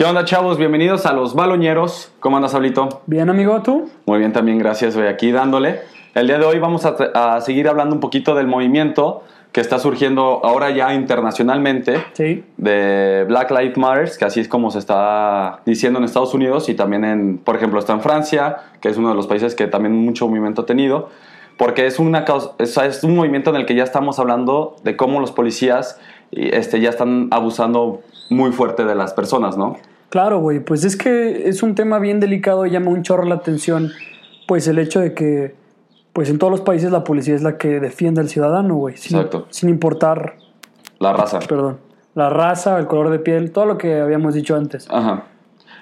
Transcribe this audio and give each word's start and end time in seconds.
¿Qué 0.00 0.06
onda, 0.06 0.24
chavos? 0.24 0.56
Bienvenidos 0.56 1.04
a 1.04 1.12
Los 1.12 1.34
Baloñeros. 1.34 2.10
¿Cómo 2.20 2.38
andas, 2.38 2.52
Sablito? 2.52 3.02
Bien, 3.04 3.28
amigo, 3.28 3.60
¿tú? 3.60 3.90
Muy 4.06 4.18
bien, 4.18 4.32
también, 4.32 4.56
gracias. 4.56 4.96
Voy 4.96 5.06
aquí 5.06 5.30
dándole. 5.30 5.80
El 6.14 6.26
día 6.26 6.38
de 6.38 6.46
hoy 6.46 6.58
vamos 6.58 6.86
a, 6.86 6.96
a 7.34 7.38
seguir 7.42 7.68
hablando 7.68 7.94
un 7.94 8.00
poquito 8.00 8.34
del 8.34 8.46
movimiento 8.46 9.24
que 9.52 9.60
está 9.60 9.78
surgiendo 9.78 10.40
ahora 10.42 10.70
ya 10.70 10.94
internacionalmente 10.94 12.02
Sí. 12.14 12.42
de 12.56 13.26
Black 13.28 13.50
Lives 13.50 13.76
Matter, 13.76 14.10
que 14.18 14.24
así 14.24 14.40
es 14.40 14.48
como 14.48 14.70
se 14.70 14.78
está 14.78 15.60
diciendo 15.66 15.98
en 15.98 16.06
Estados 16.06 16.32
Unidos 16.32 16.70
y 16.70 16.74
también 16.74 17.04
en, 17.04 17.36
por 17.36 17.56
ejemplo, 17.56 17.78
está 17.78 17.92
en 17.92 18.00
Francia, 18.00 18.56
que 18.80 18.88
es 18.88 18.96
uno 18.96 19.10
de 19.10 19.16
los 19.16 19.26
países 19.26 19.54
que 19.54 19.66
también 19.66 19.94
mucho 19.94 20.26
movimiento 20.26 20.62
ha 20.62 20.66
tenido, 20.66 21.10
porque 21.58 21.84
es, 21.84 21.98
una 21.98 22.24
causa, 22.24 22.52
es, 22.56 22.74
es 22.78 23.04
un 23.04 23.16
movimiento 23.16 23.50
en 23.50 23.56
el 23.56 23.66
que 23.66 23.74
ya 23.74 23.84
estamos 23.84 24.18
hablando 24.18 24.76
de 24.82 24.96
cómo 24.96 25.20
los 25.20 25.30
policías 25.30 26.00
este, 26.30 26.80
ya 26.80 26.88
están 26.88 27.28
abusando 27.32 28.00
muy 28.30 28.52
fuerte 28.52 28.86
de 28.86 28.94
las 28.94 29.12
personas, 29.12 29.58
¿no? 29.58 29.76
Claro, 30.10 30.40
güey, 30.40 30.60
pues 30.60 30.84
es 30.84 30.96
que 30.96 31.48
es 31.48 31.62
un 31.62 31.74
tema 31.74 31.98
bien 32.00 32.20
delicado 32.20 32.66
y 32.66 32.70
llama 32.70 32.90
un 32.90 33.02
chorro 33.02 33.24
la 33.24 33.36
atención, 33.36 33.92
pues 34.46 34.66
el 34.66 34.78
hecho 34.78 35.00
de 35.00 35.14
que, 35.14 35.54
pues 36.12 36.28
en 36.30 36.38
todos 36.38 36.50
los 36.50 36.60
países 36.60 36.90
la 36.90 37.04
policía 37.04 37.34
es 37.34 37.42
la 37.42 37.56
que 37.58 37.78
defiende 37.80 38.20
al 38.20 38.28
ciudadano, 38.28 38.74
güey, 38.74 38.96
sin, 38.96 39.16
Exacto. 39.16 39.46
sin 39.50 39.68
importar, 39.68 40.34
La 40.98 41.12
raza. 41.12 41.38
perdón, 41.38 41.78
la 42.14 42.28
raza, 42.28 42.76
el 42.78 42.86
color 42.88 43.10
de 43.10 43.20
piel, 43.20 43.52
todo 43.52 43.66
lo 43.66 43.78
que 43.78 44.00
habíamos 44.00 44.34
dicho 44.34 44.56
antes. 44.56 44.88
Ajá. 44.90 45.24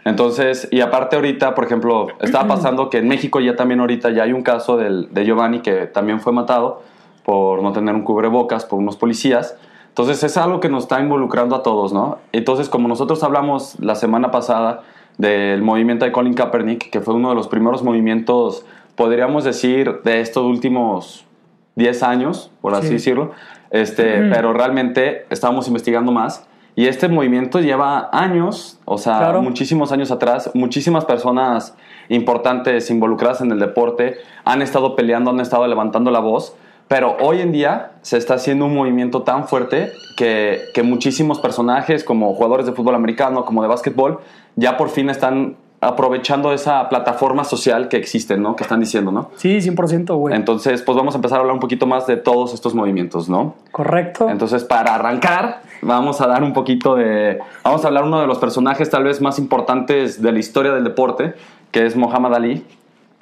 Entonces, 0.05 0.69
y 0.71 0.81
aparte 0.81 1.17
ahorita, 1.17 1.55
por 1.55 1.65
ejemplo, 1.65 2.09
estaba 2.21 2.47
pasando 2.55 2.91
que 2.91 2.99
en 2.99 3.09
México 3.09 3.41
ya 3.41 3.57
también 3.57 3.81
ahorita 3.81 4.11
ya 4.11 4.25
hay 4.25 4.35
un 4.35 4.43
caso 4.43 4.77
del, 4.77 5.09
de 5.13 5.25
Giovanni 5.25 5.61
que 5.61 5.87
también 5.87 6.21
fue 6.21 6.33
matado 6.33 6.83
por 7.25 7.63
no 7.63 7.73
tener 7.73 7.95
un 7.95 8.03
cubrebocas 8.03 8.65
por 8.65 8.79
unos 8.79 8.97
policías. 8.97 9.57
Entonces 9.99 10.23
es 10.23 10.37
algo 10.37 10.61
que 10.61 10.69
nos 10.69 10.85
está 10.85 11.01
involucrando 11.01 11.57
a 11.57 11.65
todos, 11.65 11.93
¿no? 11.93 12.19
Entonces, 12.31 12.69
como 12.69 12.87
nosotros 12.87 13.21
hablamos 13.25 13.75
la 13.81 13.97
semana 13.97 14.31
pasada 14.31 14.83
del 15.17 15.61
movimiento 15.63 16.05
de 16.05 16.13
Colin 16.13 16.35
Kaepernick, 16.35 16.89
que 16.91 17.01
fue 17.01 17.15
uno 17.15 17.31
de 17.31 17.35
los 17.35 17.49
primeros 17.49 17.83
movimientos, 17.83 18.65
podríamos 18.95 19.43
decir, 19.43 20.03
de 20.05 20.21
estos 20.21 20.45
últimos 20.45 21.27
10 21.75 22.05
años, 22.05 22.53
por 22.61 22.75
así 22.77 22.87
Sí. 22.87 22.93
decirlo, 22.93 23.33
este, 23.73 24.23
pero 24.31 24.53
realmente 24.53 25.27
estábamos 25.31 25.67
investigando 25.67 26.13
más. 26.13 26.47
Y 26.77 26.87
este 26.87 27.09
movimiento 27.09 27.59
lleva 27.59 28.09
años, 28.13 28.79
o 28.85 28.99
sea, 28.99 29.19
Claro. 29.19 29.43
muchísimos 29.43 29.91
años 29.91 30.13
atrás, 30.13 30.53
muchísimas 30.55 31.07
personas 31.07 31.77
importantes 32.09 32.89
involucradas 32.93 33.41
en 33.41 33.51
el 33.51 33.59
deporte 33.59 34.19
han 34.45 34.63
estado 34.63 34.95
peleando, 34.95 35.33
han 35.33 35.41
estado 35.41 35.67
levantando 35.67 36.13
la 36.13 36.21
voz, 36.21 36.55
pero 36.89 37.17
hoy 37.21 37.41
en 37.41 37.53
día 37.53 37.93
se 38.03 38.17
está 38.17 38.35
haciendo 38.35 38.65
un 38.67 38.75
movimiento 38.75 39.23
tan 39.23 39.47
fuerte 39.47 39.93
que, 40.17 40.61
que 40.75 40.83
muchísimos 40.83 41.39
personajes, 41.39 42.03
como 42.03 42.35
jugadores 42.35 42.67
de 42.67 42.73
fútbol 42.73 42.95
americano, 42.95 43.45
como 43.45 43.63
de 43.63 43.69
básquetbol, 43.69 44.21
ya 44.57 44.77
por 44.77 44.89
fin 44.89 45.11
están 45.11 45.57
aprovechando 45.81 46.53
esa 46.53 46.89
plataforma 46.89 47.45
social 47.45 47.89
que 47.89 47.99
existe, 47.99 48.37
¿no? 48.37 48.57
Que 48.57 48.65
están 48.65 48.81
diciendo, 48.81 49.13
¿no? 49.13 49.31
Sí, 49.37 49.59
100%, 49.59 50.17
güey. 50.17 50.35
Entonces, 50.35 50.83
pues 50.83 50.97
vamos 50.99 51.15
a 51.15 51.19
empezar 51.19 51.39
a 51.39 51.41
hablar 51.43 51.55
un 51.55 51.61
poquito 51.61 51.87
más 51.87 52.07
de 52.09 52.17
todos 52.17 52.53
estos 52.53 52.75
movimientos, 52.75 53.29
¿no? 53.29 53.55
Correcto. 53.71 54.29
Entonces, 54.29 54.65
para 54.65 54.97
arrancar, 54.97 55.61
vamos 55.83 56.21
a 56.21 56.27
dar 56.27 56.43
un 56.43 56.53
poquito 56.53 56.97
de. 56.97 57.39
Vamos 57.63 57.85
a 57.85 57.89
hablar 57.89 58.03
uno 58.05 58.21
de 58.21 58.27
los 58.27 58.39
personajes 58.39 58.91
tal 58.91 59.05
vez 59.05 59.21
más 59.21 59.39
importantes 59.39 60.21
de 60.21 60.33
la 60.33 60.41
historia 60.41 60.73
del 60.73 60.83
deporte, 60.83 61.35
que 61.71 61.87
es 61.87 61.95
Muhammad 61.95 62.35
Ali, 62.35 62.65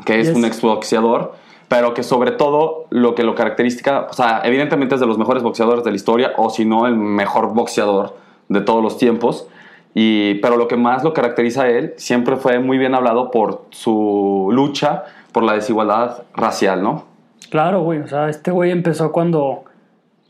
que 0.07 0.21
es 0.21 0.29
Yes. 0.29 0.37
un 0.37 0.47
exboxeador, 0.47 1.35
pero 1.69 1.95
que 1.95 2.03
sobre 2.03 2.31
todo 2.31 2.87
lo 2.91 3.15
que 3.15 3.25
lo 3.25 3.35
caracteriza, 3.35 4.07
o 4.09 4.13
sea, 4.13 4.41
evidentemente 4.45 4.95
es 4.95 5.01
de 5.01 5.07
los 5.07 5.19
mejores 5.19 5.43
boxeadores 5.43 5.85
de 5.85 5.91
la 5.91 5.97
historia, 5.97 6.33
o 6.37 6.51
si 6.51 6.65
no, 6.65 6.87
el 6.87 6.97
mejor 6.97 7.55
boxeador 7.55 8.17
de 8.49 8.61
todos 8.61 8.83
los 8.83 8.99
tiempos. 8.99 9.49
Y, 9.95 10.35
pero 10.37 10.57
lo 10.57 10.69
que 10.69 10.77
más 10.77 11.03
lo 11.03 11.15
caracteriza 11.15 11.63
a 11.63 11.69
él 11.71 11.95
siempre 11.97 12.37
fue 12.37 12.59
muy 12.59 12.77
bien 12.77 12.95
hablado 12.95 13.31
por 13.31 13.65
su 13.71 14.51
lucha 14.53 15.05
por 15.33 15.43
la 15.43 15.55
desigualdad 15.55 16.25
racial, 16.35 16.83
¿no? 16.83 17.05
Claro, 17.51 17.83
güey. 17.83 18.01
O 18.01 18.09
sea, 18.09 18.29
este 18.29 18.51
güey 18.51 18.71
empezó 18.71 19.11
cuando 19.11 19.65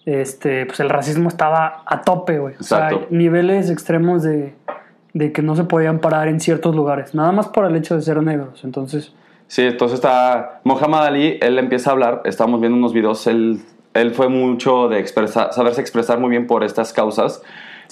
este, 0.05 0.67
pues 0.67 0.81
el 0.81 0.89
racismo 0.89 1.29
estaba 1.29 1.83
a 1.85 2.03
tope, 2.03 2.39
güey. 2.39 2.55
O 2.61 2.63
sea, 2.63 2.91
niveles 3.11 3.69
extremos 3.69 4.23
de, 4.23 4.55
de 5.15 5.33
que 5.33 5.43
no 5.43 5.57
se 5.57 5.65
podían 5.65 5.99
parar 5.99 6.29
en 6.29 6.41
ciertos 6.41 6.75
lugares. 6.75 7.15
Nada 7.15 7.33
más 7.33 7.49
por 7.49 7.67
el 7.67 7.75
hecho 7.75 7.97
de 7.97 8.03
ser 8.03 8.23
negros. 8.23 8.63
Entonces, 8.65 9.13
Sí, 9.49 9.63
entonces 9.63 9.97
está 9.97 10.61
Muhammad 10.65 11.07
Ali, 11.07 11.39
él 11.41 11.59
empieza 11.59 11.91
a 11.91 11.93
hablar, 11.93 12.23
estamos 12.25 12.61
viendo 12.61 12.77
unos 12.77 12.93
videos, 12.93 13.27
él, 13.27 13.61
él 13.95 14.11
fue 14.13 14.29
mucho 14.29 14.89
de 14.89 14.99
expresar, 14.99 15.53
saberse 15.53 15.81
expresar 15.81 16.19
muy 16.19 16.31
bien 16.31 16.47
por 16.47 16.65
estas 16.65 16.93
causas. 16.93 17.43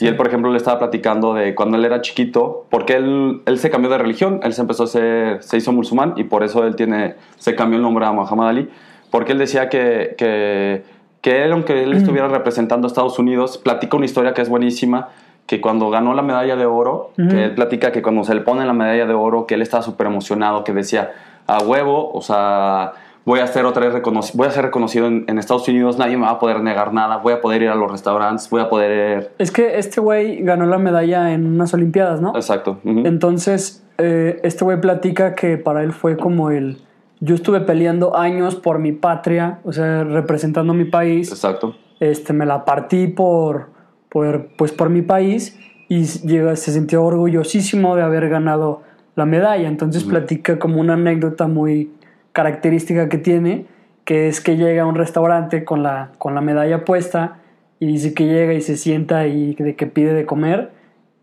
Y 0.01 0.09
él, 0.09 0.17
por 0.17 0.27
ejemplo, 0.27 0.51
le 0.51 0.57
estaba 0.57 0.81
platicando 0.81 1.35
de 1.35 1.55
cuando 1.55 1.77
él 1.77 1.85
era 1.85 2.01
chiquito, 2.01 2.67
porque 2.69 2.95
él, 2.95 3.43
él 3.47 3.59
se 3.59 3.71
cambió 3.71 3.91
de 3.91 3.99
religión, 3.99 4.41
él 4.43 4.53
se 4.53 4.61
empezó 4.61 4.85
a 4.85 4.87
ser, 4.89 5.43
se 5.43 5.57
hizo 5.57 5.73
musulmán 5.73 6.15
y 6.17 6.25
por 6.25 6.43
eso 6.43 6.67
él 6.67 6.75
tiene, 6.75 7.15
se 7.39 7.55
cambió 7.55 7.77
el 7.77 7.83
nombre 7.83 8.05
a 8.05 8.11
Muhammad 8.11 8.49
Ali, 8.49 8.69
porque 9.11 9.33
él 9.33 9.39
decía 9.39 9.69
que, 9.69 10.17
que, 10.19 10.83
que 11.21 11.45
él, 11.45 11.53
aunque 11.53 11.85
él 11.85 11.93
estuviera 11.97 12.27
representando 12.27 12.87
a 12.87 12.89
Estados 12.89 13.21
Unidos, 13.21 13.59
platica 13.59 13.97
una 13.97 14.07
historia 14.07 14.35
que 14.35 14.43
es 14.43 14.49
buenísima, 14.49 15.11
que 15.47 15.61
cuando 15.61 15.91
ganó 15.91 16.15
la 16.15 16.23
medalla 16.23 16.57
de 16.57 16.65
oro, 16.65 17.11
que 17.17 17.45
él 17.45 17.55
platica 17.55 17.93
que 17.93 18.01
cuando 18.01 18.25
se 18.25 18.35
le 18.35 18.41
pone 18.41 18.65
la 18.65 18.73
medalla 18.73 19.05
de 19.05 19.13
oro, 19.13 19.47
que 19.47 19.55
él 19.55 19.63
estaba 19.63 19.83
súper 19.83 20.07
emocionado, 20.07 20.65
que 20.65 20.73
decía, 20.73 21.13
a 21.47 21.59
huevo, 21.59 22.11
o 22.13 22.23
sea, 22.23 22.93
voy 23.25 23.41
a 23.41 23.47
ser 23.47 23.65
otra 23.65 23.85
vez 23.85 23.95
reconocido, 23.95 24.39
voy 24.39 24.49
a 24.49 24.51
ser 24.51 24.65
reconocido 24.65 25.07
en, 25.07 25.25
en 25.29 25.39
Estados 25.39 25.67
Unidos, 25.69 25.99
nadie 25.99 26.17
me 26.17 26.25
va 26.25 26.33
a 26.33 26.39
poder 26.39 26.61
negar 26.63 26.93
nada, 26.93 27.19
voy 27.19 27.33
a 27.33 27.41
poder 27.41 27.63
ir 27.63 27.69
a 27.69 27.75
los 27.75 27.91
restaurantes, 27.91 28.49
voy 28.51 28.61
a 28.61 28.69
poder... 28.69 29.33
es 29.39 29.51
que 29.51 29.79
este 29.79 30.01
güey 30.01 30.43
ganó 30.43 30.67
la 30.67 30.79
medalla 30.79 31.33
en 31.33 31.47
unas 31.47 31.73
Olimpiadas, 31.75 32.21
¿no? 32.21 32.35
Exacto. 32.35 32.79
Entonces, 32.85 33.85
eh, 33.99 34.41
este 34.43 34.65
güey 34.65 34.81
platica 34.81 35.35
que 35.35 35.57
para 35.57 35.83
él 35.83 35.93
fue 35.93 36.17
como 36.17 36.51
el... 36.51 36.79
Yo 37.21 37.35
estuve 37.35 37.61
peleando 37.61 38.17
años 38.17 38.57
por 38.57 38.79
mi 38.79 38.93
patria, 38.93 39.61
o 39.65 39.73
sea, 39.73 40.05
representando 40.05 40.75
mi 40.75 40.85
país. 40.85 41.31
Exacto. 41.31 41.75
este, 42.01 42.33
me 42.33 42.45
la 42.45 42.65
partí 42.65 43.07
por, 43.07 43.71
por, 44.11 44.49
pues 44.57 44.73
por 44.73 44.91
mi 44.91 45.01
país 45.01 45.59
y 45.89 46.05
llega, 46.05 46.55
se 46.57 46.73
sintió 46.73 47.05
orgullosísimo 47.05 47.97
de 47.97 48.03
haber 48.03 48.29
ganado 48.29 48.83
la 49.17 49.27
medalla. 49.27 49.69
Entonces 49.69 50.05
platica 50.05 50.59
como 50.59 50.81
una 50.81 50.95
anécdota 50.95 51.47
muy 51.47 51.91
característica 52.33 53.09
que 53.09 53.19
tiene, 53.19 53.67
que 54.05 54.29
es 54.29 54.41
que 54.41 54.57
llega 54.57 54.83
a 54.83 54.87
un 54.87 54.97
restaurante 54.97 55.65
con 55.65 55.83
la, 55.83 56.11
con 56.19 56.35
la 56.35 56.41
medalla 56.41 56.85
puesta 56.85 57.37
y 57.81 57.87
dice 57.87 58.15
que 58.15 58.27
llega 58.27 58.53
y 58.55 58.61
se 58.61 58.77
sienta 58.77 59.27
y 59.27 59.55
de 59.55 59.77
que 59.77 59.87
pide 59.87 60.13
de 60.15 60.27
comer 60.27 60.71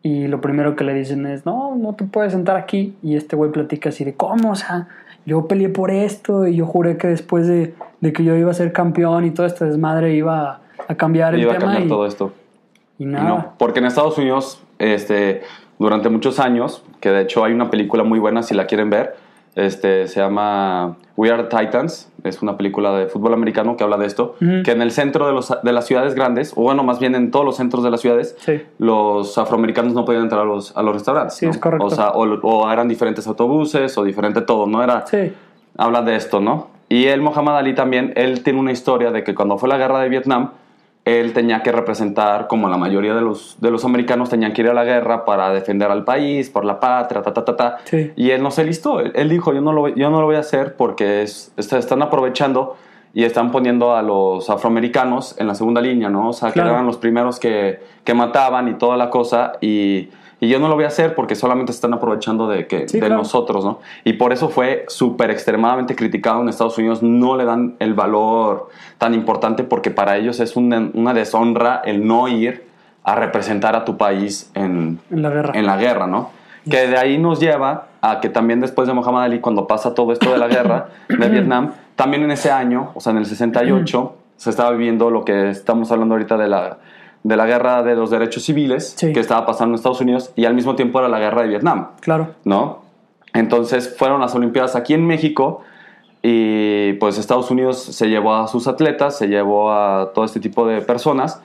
y 0.04 0.28
lo 0.28 0.42
primero 0.42 0.76
que 0.76 0.84
le 0.84 0.94
dicen 0.94 1.26
es, 1.28 1.46
no, 1.46 1.76
no 1.76 1.94
te 1.94 2.06
puedes 2.06 2.32
sentar 2.32 2.56
aquí. 2.58 2.96
Y 3.04 3.16
este 3.16 3.36
güey 3.36 3.52
platica 3.52 3.90
así 3.90 4.04
de, 4.04 4.14
¿cómo? 4.16 4.52
O 4.52 4.56
sea, 4.56 4.88
yo 5.26 5.48
peleé 5.48 5.70
por 5.70 5.92
esto 5.92 6.48
y 6.48 6.56
yo 6.56 6.66
juré 6.66 6.98
que 6.98 7.08
después 7.08 7.48
de, 7.48 7.76
de 8.00 8.14
que 8.14 8.24
yo 8.24 8.36
iba 8.36 8.50
a 8.50 8.54
ser 8.56 8.74
campeón 8.74 9.26
y 9.26 9.32
todo 9.32 9.46
este 9.46 9.66
desmadre 9.66 10.16
iba 10.16 10.50
a, 10.50 10.62
a 10.88 10.96
cambiar 10.96 11.36
el 11.36 11.42
Iba 11.42 11.52
a 11.54 11.56
tema. 11.60 11.66
cambiar 11.74 11.86
y, 11.86 11.90
todo 11.90 12.08
esto. 12.08 12.34
y 12.98 13.06
no, 13.06 13.54
porque 13.60 13.80
en 13.80 13.86
Estados 13.86 14.18
Unidos, 14.18 14.64
este, 14.80 15.42
durante 15.82 16.10
muchos 16.10 16.40
años, 16.40 16.84
que 17.00 17.10
de 17.10 17.22
hecho 17.22 17.44
hay 17.44 17.54
una 17.54 17.70
película 17.70 18.04
muy 18.04 18.20
buena 18.20 18.44
si 18.44 18.54
la 18.54 18.66
quieren 18.68 18.90
ver, 18.90 19.16
este, 19.56 20.08
se 20.08 20.22
llama 20.22 20.96
We 21.18 21.30
Are 21.30 21.44
the 21.44 21.50
Titans, 21.58 22.10
es 22.24 22.42
una 22.42 22.56
película 22.56 22.94
de 22.94 23.08
fútbol 23.08 23.34
americano 23.34 23.76
que 23.76 23.84
habla 23.84 23.98
de 23.98 24.06
esto, 24.06 24.36
que 24.40 24.72
en 24.72 24.82
el 24.82 24.92
centro 24.92 25.26
de, 25.28 25.34
los, 25.34 25.54
de 25.62 25.74
las 25.74 25.86
ciudades 25.88 26.16
grandes, 26.16 26.54
o 26.56 26.62
bueno, 26.62 26.84
más 26.84 27.00
bien 27.00 27.16
en 27.16 27.32
todos 27.32 27.44
los 27.44 27.58
centros 27.58 27.84
de 27.84 27.90
las 27.90 28.00
ciudades, 28.00 28.36
Sí. 28.40 28.62
los 28.78 29.38
afroamericanos 29.38 29.94
no 29.94 30.06
podían 30.06 30.24
entrar 30.24 30.42
a 30.42 30.46
los, 30.46 30.76
a 30.78 30.82
los 30.84 30.94
restaurantes. 30.94 31.36
Sí, 31.36 31.46
¿no? 31.46 31.52
es 31.52 31.58
correcto. 31.58 31.86
O, 31.86 31.90
sea, 31.90 32.12
o, 32.12 32.24
o 32.44 32.72
eran 32.72 32.88
diferentes 32.88 33.28
autobuses 33.28 33.98
o 33.98 34.04
diferente 34.04 34.42
todo, 34.42 34.68
¿no? 34.68 34.82
Era, 34.84 35.06
Sí, 35.08 35.34
habla 35.78 36.02
de 36.04 36.16
esto, 36.16 36.40
¿no? 36.40 36.68
Y 36.88 37.08
él, 37.08 37.22
Muhammad 37.22 37.58
Ali 37.58 37.74
también, 37.74 38.14
él 38.16 38.44
tiene 38.44 38.60
una 38.60 38.72
historia 38.72 39.12
de 39.12 39.24
que 39.24 39.34
cuando 39.36 39.58
fue 39.58 39.68
la 39.68 39.78
guerra 39.78 40.00
de 40.00 40.10
Vietnam, 40.10 40.52
él 41.04 41.34
tenía 41.34 41.64
que 41.64 41.72
representar, 41.72 42.48
como 42.48 42.70
la 42.70 42.78
mayoría 42.78 43.16
de 43.16 43.22
los, 43.22 43.58
de 43.60 43.72
los 43.72 43.84
americanos 43.86 44.30
tenían 44.30 44.54
que 44.54 44.62
ir 44.62 44.70
a 44.70 44.74
la 44.74 44.84
guerra 44.84 45.26
para 45.26 45.52
defender 45.52 45.90
al 45.90 46.04
país, 46.04 46.50
por 46.52 46.64
la 46.64 46.80
patria, 46.80 47.22
ta, 47.24 47.34
ta, 47.34 47.44
ta, 47.44 47.56
ta. 47.56 47.78
Sí. 47.86 48.12
Y 48.16 48.30
él 48.32 48.44
no 48.44 48.52
se 48.52 48.64
listó. 48.64 49.00
Él, 49.00 49.30
dijo, 49.30 49.52
yo 49.54 49.62
no, 49.62 49.74
lo, 49.74 49.88
yo 49.88 50.10
no 50.12 50.20
lo 50.20 50.28
voy 50.28 50.36
a 50.36 50.40
hacer 50.40 50.76
porque 50.76 51.24
es, 51.24 51.52
est- 51.58 51.74
están 51.74 52.02
aprovechando 52.04 52.76
y 53.14 53.24
están 53.24 53.52
poniendo 53.52 53.96
a 53.96 54.02
los 54.04 54.50
afroamericanos 54.50 55.36
en 55.40 55.48
la 55.48 55.56
segunda 55.56 55.82
línea, 55.82 56.10
¿no? 56.10 56.30
O 56.30 56.34
sea, 56.34 56.52
Claro. 56.52 56.70
que 56.70 56.74
eran 56.76 56.86
los 56.86 56.98
primeros 56.98 57.40
que, 57.40 57.80
que 58.04 58.14
mataban 58.14 58.68
y 58.70 58.76
toda 58.76 58.96
la 58.96 59.10
cosa. 59.10 59.54
Y, 59.60 60.10
y 60.44 60.50
yo 60.50 60.58
no 60.58 60.68
lo 60.68 60.74
voy 60.74 60.86
a 60.86 60.88
hacer 60.88 61.14
porque 61.14 61.36
solamente 61.36 61.72
se 61.72 61.78
están 61.78 61.94
aprovechando 61.94 62.48
de, 62.48 62.66
que, 62.66 62.90
Sí, 62.90 63.00
de 63.00 63.06
claro. 63.06 63.18
nosotros, 63.22 63.64
¿no? 63.64 63.80
Y 64.04 64.14
por 64.14 64.34
eso 64.34 64.50
fue 64.50 64.86
súper 64.88 65.30
extremadamente 65.30 65.96
criticado 65.96 66.42
en 66.42 66.50
Estados 66.50 66.80
Unidos. 66.80 67.04
No 67.04 67.38
le 67.38 67.46
dan 67.46 67.76
el 67.78 67.94
valor 67.94 68.70
tan 68.98 69.14
importante 69.14 69.64
porque 69.64 69.92
para 69.92 70.18
ellos 70.18 70.40
es 70.40 70.56
una, 70.56 70.90
una 70.96 71.14
deshonra 71.14 71.84
el 71.86 72.08
no 72.08 72.28
ir 72.28 72.66
a 73.04 73.14
representar 73.14 73.76
a 73.76 73.86
tu 73.86 73.98
país 73.98 74.50
en, 74.56 75.00
en 75.12 75.22
la 75.22 75.30
guerra. 75.30 75.52
en 75.54 75.66
la 75.68 75.78
guerra, 75.78 76.08
¿no? 76.08 76.32
Que 76.68 76.88
de 76.88 76.98
ahí 76.98 77.20
nos 77.20 77.40
lleva 77.40 77.90
a 78.02 78.20
que 78.20 78.30
también 78.30 78.62
después 78.62 78.88
de 78.88 78.96
Muhammad 78.96 79.26
Ali, 79.26 79.40
cuando 79.42 79.68
pasa 79.68 79.94
todo 79.94 80.12
esto 80.12 80.32
de 80.32 80.40
la 80.40 80.48
guerra 80.48 80.88
de 81.08 81.30
Vietnam, 81.30 81.74
también 81.96 82.24
en 82.24 82.32
ese 82.32 82.50
año, 82.50 82.90
o 82.96 83.00
sea, 83.00 83.12
en 83.12 83.20
el 83.20 83.28
68, 83.28 84.16
se 84.38 84.50
estaba 84.50 84.72
viviendo 84.72 85.12
lo 85.12 85.24
que 85.24 85.52
estamos 85.52 85.92
hablando 85.92 86.16
ahorita 86.16 86.36
de 86.36 86.48
la, 86.48 86.80
de 87.24 87.36
la 87.36 87.46
guerra 87.46 87.84
de 87.84 87.96
los 87.96 88.10
derechos 88.10 88.44
civiles 88.44 88.96
Sí. 88.98 89.14
que 89.14 89.20
estaba 89.20 89.46
pasando 89.46 89.74
en 89.74 89.76
Estados 89.76 90.02
Unidos 90.02 90.32
y 90.36 90.46
al 90.46 90.54
mismo 90.56 90.76
tiempo 90.76 91.00
era 91.00 91.08
la 91.08 91.20
guerra 91.20 91.44
de 91.44 91.50
Vietnam, 91.50 91.90
Claro. 92.02 92.30
¿no? 92.46 92.82
Entonces 93.34 93.96
fueron 93.98 94.20
las 94.22 94.34
Olimpiadas 94.36 94.76
aquí 94.76 94.94
en 94.94 95.06
México 95.06 95.62
y 96.22 96.94
pues 96.94 97.18
Estados 97.18 97.50
Unidos 97.52 97.82
se 97.82 98.08
llevó 98.10 98.36
a 98.36 98.48
sus 98.48 98.68
atletas, 98.68 99.18
se 99.18 99.28
llevó 99.28 99.72
a 99.72 100.12
todo 100.14 100.26
este 100.26 100.40
tipo 100.40 100.68
de 100.68 100.82
personas 100.82 101.42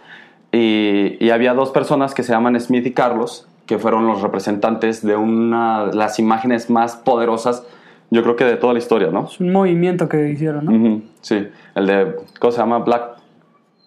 y, 0.52 1.16
y 1.24 1.30
había 1.30 1.54
dos 1.54 1.70
personas 1.70 2.14
que 2.14 2.22
se 2.22 2.32
llaman 2.32 2.58
Smith 2.60 2.86
y 2.86 2.92
Carlos, 2.92 3.46
que 3.66 3.78
fueron 3.78 4.06
los 4.06 4.22
representantes 4.22 5.04
de 5.04 5.16
una 5.16 5.86
de 5.86 5.94
las 5.96 6.18
imágenes 6.18 6.70
más 6.70 6.96
poderosas, 6.96 7.64
yo 8.10 8.22
creo 8.22 8.36
que 8.36 8.44
de 8.44 8.56
toda 8.56 8.72
la 8.72 8.78
historia, 8.78 9.08
¿no? 9.08 9.24
Es 9.26 9.40
un 9.40 9.50
movimiento 9.52 10.08
que 10.08 10.28
hicieron, 10.30 10.64
¿no? 10.64 11.02
Sí, 11.20 11.48
el 11.74 11.86
de, 11.86 12.16
¿cómo 12.38 12.52
se 12.52 12.58
llama? 12.58 12.78
Black, 12.78 13.02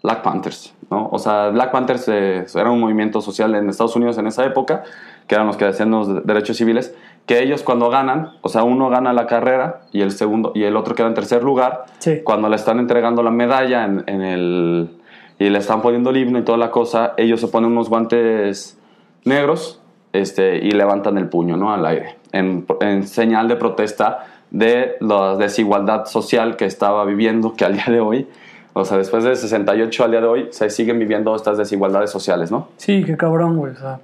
Black 0.03 0.21
Panthers, 0.21 0.74
¿no? 0.91 1.07
O 1.12 1.19
sea, 1.19 1.50
Black 1.50 1.71
Panthers 1.71 2.07
eh, 2.07 2.45
era 2.56 2.71
un 2.71 2.80
movimiento 2.80 3.21
social 3.21 3.53
en 3.56 3.69
Estados 3.69 3.95
Unidos 3.95 4.18
en 4.18 4.27
esa 4.27 4.45
época, 4.45 4.83
que 5.27 5.36
eran 5.36 5.47
los 5.47 5.57
que 5.57 5.65
hacían 5.65 5.91
los 5.91 6.07
de- 6.13 6.21
derechos 6.21 6.57
civiles, 6.57 6.95
que 7.25 7.41
ellos 7.44 7.62
cuando 7.63 7.89
ganan, 7.89 8.31
o 8.41 8.50
sea, 8.50 8.63
uno 8.63 8.89
gana 8.89 9.13
la 9.13 9.27
carrera 9.27 9.81
y 9.91 10.01
el 10.01 10.12
segundo 10.12 10.51
y 10.56 10.63
el 10.63 10.75
otro 10.75 10.95
queda 10.95 11.07
en 11.07 11.13
tercer 11.13 11.44
lugar, 11.44 11.86
Sí. 12.00 12.21
cuando 12.24 12.50
le 12.50 12.56
están 12.56 12.80
entregando 12.80 13.21
la 13.21 13.30
medalla 13.31 13.86
en, 13.86 14.03
en 14.07 14.21
el 14.21 14.89
y 15.38 15.50
le 15.50 15.59
están 15.59 15.81
poniendo 15.81 16.09
el 16.09 16.18
himno 16.18 16.39
y 16.39 16.41
toda 16.44 16.57
la 16.57 16.69
cosa, 16.71 17.13
ellos 17.18 17.39
se 17.39 17.47
ponen 17.47 17.71
unos 17.71 17.88
guantes 17.89 18.77
negros 19.25 19.81
este, 20.12 20.57
y 20.57 20.71
levantan 20.71 21.18
el 21.18 21.30
puño 21.30 21.56
¿no? 21.56 21.71
al 21.71 21.85
aire, 21.85 22.15
en, 22.31 22.65
en 22.81 23.07
señal 23.07 23.47
de 23.47 23.56
protesta 23.56 24.25
de 24.51 24.95
la 25.00 25.35
desigualdad 25.38 26.06
social 26.06 26.57
que 26.57 26.65
estaba 26.65 27.06
viviendo, 27.06 27.53
que 27.53 27.63
al 27.65 27.74
día 27.75 27.85
de 27.88 28.00
hoy, 28.00 28.27
o 28.74 28.86
sea, 28.86 28.98
después 28.98 29.24
de 29.24 29.36
68 29.36 30.04
al 30.04 30.12
día 30.12 30.21
de 30.21 30.27
hoy, 30.27 30.48
se 30.51 30.69
siguen 30.69 31.00
viviendo 31.00 31.36
estas 31.36 31.57
desigualdades 31.57 32.12
sociales, 32.12 32.51
¿no? 32.51 32.69
Sí, 32.77 33.04
qué 33.04 33.18
cabrón, 33.18 33.57
güey. 33.57 33.74
O 33.74 33.77
sea, 33.77 34.00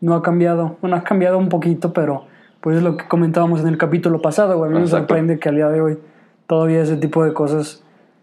no 0.00 0.14
ha 0.14 0.22
cambiado. 0.22 0.76
Bueno, 0.80 0.96
ha 0.96 1.04
cambiado 1.04 1.38
un 1.38 1.48
poquito, 1.48 1.92
pero 1.92 2.24
pues 2.60 2.78
es 2.78 2.82
lo 2.82 2.96
que 2.96 3.06
comentábamos 3.08 3.60
en 3.60 3.68
el 3.68 3.78
capítulo 3.78 4.20
pasado, 4.20 4.58
güey. 4.58 4.70
A 4.70 4.74
mí 4.74 4.80
me 4.80 4.86
sorprende 4.86 5.38
que 5.38 5.48
al 5.48 5.56
día 5.56 5.68
de 5.68 5.80
hoy 5.80 5.98
todavía 6.46 6.82
ese 6.82 6.96
tipo 6.96 7.24
de 7.24 7.32
cosas 7.32 7.82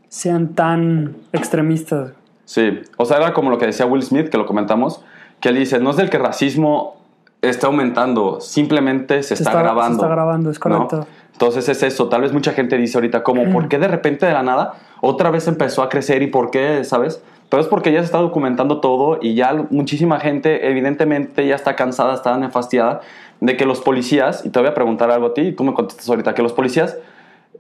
sean 0.09 0.49
tan 0.49 1.15
extremistas. 1.31 2.11
Sí, 2.45 2.81
o 2.97 3.05
sea, 3.05 3.17
era 3.17 3.33
como 3.33 3.49
lo 3.49 3.57
que 3.57 3.65
decía 3.65 3.85
Will 3.85 4.03
Smith, 4.03 4.29
que 4.29 4.37
lo 4.37 4.45
comentamos, 4.45 5.03
que 5.39 5.49
él 5.49 5.55
dice, 5.55 5.79
no 5.79 5.91
es 5.91 5.97
del 5.97 6.09
que 6.09 6.17
racismo 6.17 6.97
está 7.41 7.67
aumentando, 7.67 8.39
simplemente 8.39 9.23
se, 9.23 9.33
está, 9.33 9.51
se 9.51 9.57
grabando. 9.57 9.95
está 9.95 10.07
grabando, 10.07 10.49
es 10.49 10.57
¿no? 10.57 10.61
correcto. 10.61 11.07
Entonces 11.33 11.67
es 11.67 11.83
eso, 11.83 12.07
tal 12.09 12.21
vez 12.21 12.31
mucha 12.31 12.53
gente 12.53 12.77
dice 12.77 12.97
ahorita, 12.97 13.23
como, 13.23 13.49
¿por 13.51 13.67
qué 13.67 13.79
de 13.79 13.87
repente 13.87 14.25
de 14.25 14.33
la 14.33 14.43
nada 14.43 14.73
otra 15.05 15.31
vez 15.31 15.49
empezó 15.49 15.83
a 15.83 15.89
crecer 15.89 16.21
y 16.21 16.27
por 16.27 16.49
qué, 16.49 16.85
sabes? 16.85 17.21
Pero 17.49 17.61
es 17.61 17.67
porque 17.67 17.91
ya 17.91 17.99
se 17.99 18.05
está 18.05 18.19
documentando 18.19 18.79
todo 18.79 19.19
y 19.21 19.35
ya 19.35 19.53
muchísima 19.69 20.17
gente 20.21 20.69
evidentemente 20.69 21.45
ya 21.45 21.55
está 21.55 21.75
cansada, 21.75 22.13
está 22.13 22.37
nefastiada 22.37 23.01
de 23.41 23.57
que 23.57 23.65
los 23.65 23.81
policías, 23.81 24.45
y 24.45 24.49
te 24.49 24.59
voy 24.59 24.69
a 24.69 24.73
preguntar 24.73 25.11
algo 25.11 25.27
a 25.27 25.33
ti, 25.33 25.41
y 25.41 25.51
tú 25.51 25.65
me 25.65 25.73
contestas 25.73 26.07
ahorita, 26.07 26.33
que 26.33 26.41
los 26.41 26.53
policías 26.53 26.97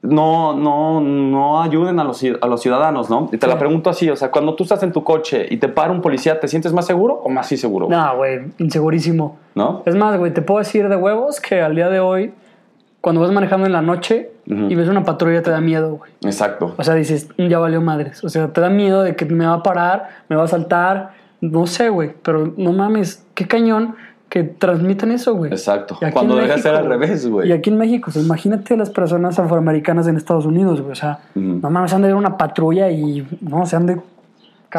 no, 0.01 0.55
no, 0.55 1.01
no 1.01 1.61
ayuden 1.61 1.99
a 1.99 2.05
los, 2.05 2.23
a 2.23 2.47
los 2.47 2.61
ciudadanos, 2.61 3.09
¿no? 3.09 3.27
Y 3.33 3.37
te 3.37 3.45
la 3.45 3.59
pregunto 3.59 3.89
así, 3.89 4.09
o 4.09 4.15
sea, 4.15 4.31
cuando 4.31 4.55
tú 4.55 4.63
estás 4.63 4.81
en 4.83 4.93
tu 4.93 5.03
coche 5.03 5.45
y 5.49 5.57
te 5.57 5.67
para 5.67 5.91
un 5.91 6.01
policía, 6.01 6.39
¿te 6.39 6.47
sientes 6.47 6.71
más 6.71 6.85
seguro 6.85 7.15
o 7.15 7.29
más 7.29 7.51
inseguro? 7.51 7.89
No, 7.89 8.15
güey, 8.15 8.39
insegurísimo. 8.59 9.37
¿No? 9.53 9.83
Es 9.85 9.95
más, 9.95 10.17
güey, 10.17 10.33
te 10.33 10.41
puedo 10.41 10.59
decir 10.59 10.87
de 10.87 10.95
huevos 10.95 11.41
que 11.41 11.61
al 11.61 11.75
día 11.75 11.89
de 11.89 11.99
hoy, 11.99 12.33
cuando 13.03 13.19
vas 13.19 13.33
manejando 13.33 13.65
en 13.65 13.73
la 13.73 13.81
noche 13.81 14.31
y 14.45 14.75
ves 14.75 14.87
una 14.87 15.03
patrulla, 15.03 15.41
te 15.43 15.51
da 15.51 15.59
miedo, 15.59 15.95
güey. 15.95 16.13
Exacto. 16.23 16.73
O 16.77 16.83
sea, 16.85 16.93
dices, 16.95 17.27
"Mm, 17.37 17.47
ya 17.47 17.59
valió 17.59 17.81
madres. 17.81 18.23
O 18.23 18.29
sea, 18.29 18.47
te 18.53 18.61
da 18.61 18.69
miedo 18.69 19.03
de 19.03 19.17
que 19.17 19.25
me 19.25 19.45
va 19.45 19.55
a 19.55 19.61
parar, 19.61 20.07
me 20.29 20.37
va 20.37 20.45
a 20.45 20.47
saltar. 20.47 21.11
No 21.41 21.67
sé, 21.67 21.89
güey. 21.89 22.13
Pero 22.23 22.53
no 22.55 22.71
mames, 22.71 23.25
qué 23.35 23.45
cañón 23.45 23.95
que 24.29 24.43
transmitan 24.45 25.11
eso, 25.11 25.35
güey. 25.35 25.51
Exacto. 25.51 25.99
Cuando 26.13 26.35
debería 26.35 26.57
ser 26.59 26.75
al 26.75 26.85
revés, 26.85 27.27
güey. 27.27 27.49
Y 27.49 27.51
aquí 27.51 27.71
en 27.71 27.77
México, 27.77 28.09
o 28.09 28.13
sea, 28.13 28.21
imagínate 28.21 28.77
las 28.77 28.89
personas 28.89 29.37
afroamericanas 29.37 30.07
en 30.07 30.15
Estados 30.15 30.45
Unidos, 30.45 30.79
güey. 30.79 30.93
O 30.93 30.95
sea, 30.95 31.19
no 31.35 31.69
mames, 31.69 31.93
han 31.93 32.03
de 32.03 32.07
ver 32.07 32.15
una 32.15 32.37
patrulla 32.37 32.89
y 32.89 33.27
no, 33.41 33.65
se 33.65 33.75
han 33.75 33.85
de. 33.85 33.95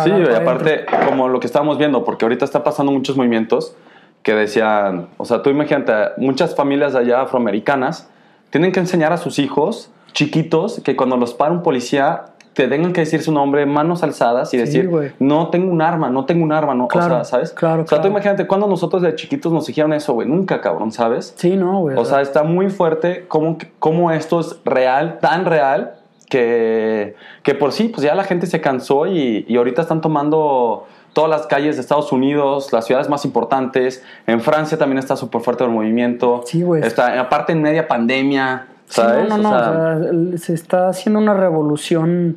Sí, 0.02 0.10
y 0.10 0.34
aparte, 0.34 0.86
como 1.06 1.28
lo 1.28 1.40
que 1.40 1.46
estábamos 1.46 1.76
viendo, 1.76 2.04
porque 2.04 2.24
ahorita 2.24 2.46
está 2.46 2.64
pasando 2.64 2.90
muchos 2.90 3.18
movimientos 3.18 3.76
que 4.22 4.34
decían, 4.34 5.08
o 5.18 5.26
sea, 5.26 5.42
tú 5.42 5.50
imagínate, 5.50 5.92
muchas 6.16 6.56
familias 6.56 6.94
allá 6.94 7.20
afroamericanas 7.20 8.08
tienen 8.54 8.70
que 8.70 8.78
enseñar 8.78 9.12
a 9.12 9.16
sus 9.16 9.40
hijos 9.40 9.90
chiquitos 10.12 10.80
que 10.84 10.94
cuando 10.94 11.16
los 11.16 11.34
para 11.34 11.50
un 11.50 11.64
policía 11.64 12.26
te 12.52 12.68
tengan 12.68 12.92
que 12.92 13.00
decir 13.00 13.20
su 13.20 13.32
nombre, 13.32 13.66
manos 13.66 14.04
alzadas 14.04 14.54
y 14.54 14.58
decir, 14.58 14.88
no 15.18 15.48
tengo 15.48 15.72
un 15.72 15.82
arma, 15.82 16.08
no 16.08 16.24
tengo 16.24 16.44
un 16.44 16.52
arma, 16.52 16.72
no, 16.72 16.86
Claro, 16.86 17.14
o 17.14 17.16
sea, 17.16 17.24
¿sabes? 17.24 17.50
claro, 17.50 17.82
O 17.82 17.86
sea, 17.88 18.00
tú 18.00 18.06
imagínate 18.06 18.46
cuando 18.46 18.68
nosotros 18.68 19.02
de 19.02 19.12
chiquitos 19.16 19.52
nos 19.52 19.66
dijeron 19.66 19.92
eso, 19.92 20.12
güey, 20.12 20.28
nunca, 20.28 20.60
cabrón, 20.60 20.92
¿sabes? 20.92 21.34
Sí, 21.36 21.56
no, 21.56 21.80
güey. 21.80 21.96
O 21.98 22.04
sea, 22.04 22.20
está 22.20 22.44
muy 22.44 22.70
fuerte 22.70 23.24
cómo, 23.26 23.58
cómo 23.80 24.12
esto 24.12 24.38
es 24.38 24.56
real, 24.64 25.18
tan 25.20 25.46
real, 25.46 25.94
que, 26.30 27.16
que 27.42 27.56
por 27.56 27.72
sí, 27.72 27.88
pues 27.88 28.04
ya 28.04 28.14
la 28.14 28.22
gente 28.22 28.46
se 28.46 28.60
cansó 28.60 29.08
y, 29.08 29.44
y 29.48 29.56
ahorita 29.56 29.82
están 29.82 30.00
tomando 30.00 30.86
todas 31.14 31.30
las 31.30 31.46
calles 31.46 31.76
de 31.76 31.82
Estados 31.82 32.12
Unidos, 32.12 32.72
las 32.72 32.84
ciudades 32.86 33.08
más 33.08 33.24
importantes. 33.24 34.02
En 34.26 34.40
Francia 34.40 34.76
también 34.76 34.98
está 34.98 35.16
súper 35.16 35.40
fuerte 35.40 35.64
el 35.64 35.70
movimiento. 35.70 36.42
Sí, 36.44 36.62
güey. 36.62 36.82
Está, 36.82 37.18
aparte 37.20 37.52
en 37.52 37.62
media 37.62 37.88
pandemia, 37.88 38.66
Sí, 38.86 39.00
¿sabes? 39.00 39.28
no, 39.30 39.38
no, 39.38 39.42
no. 39.42 39.48
O 39.50 39.58
sea, 39.58 39.96
o 39.96 40.28
sea, 40.32 40.38
se 40.38 40.52
está 40.52 40.88
haciendo 40.88 41.18
una 41.18 41.32
revolución 41.32 42.36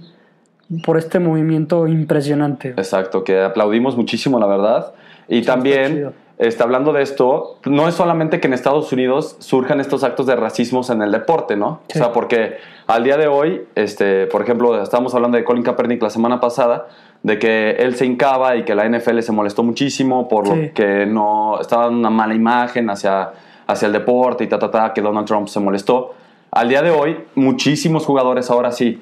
por 0.86 0.98
este 0.98 1.20
movimiento 1.20 1.88
impresionante. 1.88 2.72
güey. 2.72 2.80
Exacto, 2.80 3.24
que 3.24 3.42
aplaudimos 3.42 3.98
muchísimo, 3.98 4.40
la 4.40 4.48
verdad. 4.48 4.94
Y 5.28 5.40
está 5.40 5.54
también, 5.54 6.14
está 6.38 6.64
hablando 6.64 6.94
de 6.94 7.02
esto, 7.02 7.58
no 7.66 7.88
es 7.88 7.96
solamente 7.96 8.40
que 8.40 8.48
en 8.48 8.54
Estados 8.54 8.92
Unidos 8.94 9.36
surjan 9.40 9.80
estos 9.80 10.04
actos 10.04 10.26
de 10.26 10.36
racismo 10.36 10.82
en 10.90 11.02
el 11.02 11.12
deporte, 11.12 11.56
¿no? 11.58 11.82
Sí. 11.90 12.00
O 12.00 12.04
sea, 12.04 12.14
porque 12.14 12.58
al 12.86 13.04
día 13.04 13.18
de 13.18 13.28
hoy, 13.28 13.64
este, 13.76 14.28
por 14.28 14.42
ejemplo, 14.42 14.82
estábamos 14.82 15.14
hablando 15.16 15.38
de 15.38 15.44
Colin 15.44 15.64
Kaepernick 15.64 16.02
la 16.02 16.10
semana 16.10 16.40
pasada, 16.40 16.88
de 17.24 17.40
que 17.40 17.72
él 17.72 17.96
se 17.96 18.06
hincaba 18.06 18.56
y 18.56 18.64
que 18.64 18.74
la 18.76 18.86
NFL 18.88 19.20
se 19.22 19.32
molestó 19.32 19.64
muchísimo 19.64 20.28
por 20.28 20.48
Sí. 20.48 20.54
lo 20.68 20.74
que 20.74 21.06
no 21.06 21.60
estaba 21.60 21.84
dando 21.86 22.00
una 22.00 22.10
mala 22.10 22.34
imagen 22.34 22.90
hacia, 22.90 23.32
hacia 23.68 23.86
el 23.88 23.94
deporte 23.94 24.44
y 24.44 24.48
ta, 24.48 24.58
ta, 24.60 24.70
ta, 24.72 24.94
que 24.94 25.02
Donald 25.02 25.28
Trump 25.28 25.48
se 25.48 25.60
molestó. 25.60 26.14
Al 26.52 26.70
día 26.70 26.82
de 26.82 26.92
hoy, 26.92 27.18
muchísimos 27.36 28.06
jugadores 28.06 28.50
ahora 28.50 28.72
sí, 28.72 29.02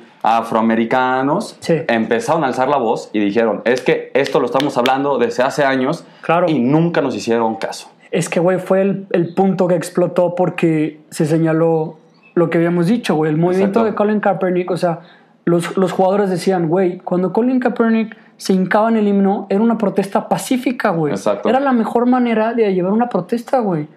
afroamericanos, 0.60 1.58
Sí. 1.60 1.76
empezaron 1.88 2.44
a 2.44 2.48
alzar 2.48 2.68
la 2.70 2.78
voz 2.78 3.10
y 3.14 3.20
dijeron, 3.20 3.62
es 3.66 3.82
que 3.82 4.12
esto 4.14 4.40
lo 4.40 4.46
estamos 4.46 4.78
hablando 4.78 5.18
desde 5.18 5.44
hace 5.44 5.64
años 5.64 6.06
Claro. 6.22 6.48
y 6.50 6.60
nunca 6.60 7.02
nos 7.02 7.16
hicieron 7.16 7.56
caso. 7.56 7.90
Es 8.12 8.30
que, 8.30 8.40
güey, 8.40 8.60
fue 8.60 8.82
el, 8.82 9.08
el 9.12 9.34
punto 9.34 9.68
que 9.68 9.76
explotó 9.76 10.36
porque 10.36 11.02
se 11.10 11.26
señaló 11.26 11.98
lo 12.34 12.50
que 12.50 12.58
habíamos 12.58 12.88
dicho, 12.88 13.16
güey. 13.16 13.32
El 13.32 13.38
movimiento 13.38 13.80
Exacto. 13.82 13.86
de 13.92 13.96
Colin 13.96 14.20
Kaepernick, 14.20 14.72
o 14.72 14.78
sea, 14.78 15.00
los, 15.46 15.78
los 15.78 15.92
jugadores 15.92 16.30
decían, 16.30 16.68
güey, 16.68 16.98
cuando 17.00 17.32
Colin 17.32 17.60
Kaepernick 17.60 18.16
se 18.38 18.54
hincaba 18.54 18.90
en 18.90 18.98
el 18.98 19.08
himno, 19.08 19.48
era 19.50 19.62
una 19.62 19.78
protesta 19.78 20.28
pacífica, 20.28 20.90
güey. 20.90 21.14
Exacto. 21.14 21.48
Era 21.48 21.60
la 21.60 21.72
mejor 21.72 22.06
manera 22.06 22.54
de 22.54 22.74
llevar 22.74 22.92
una 22.92 23.08
protesta, 23.10 23.60
güey. 23.60 23.88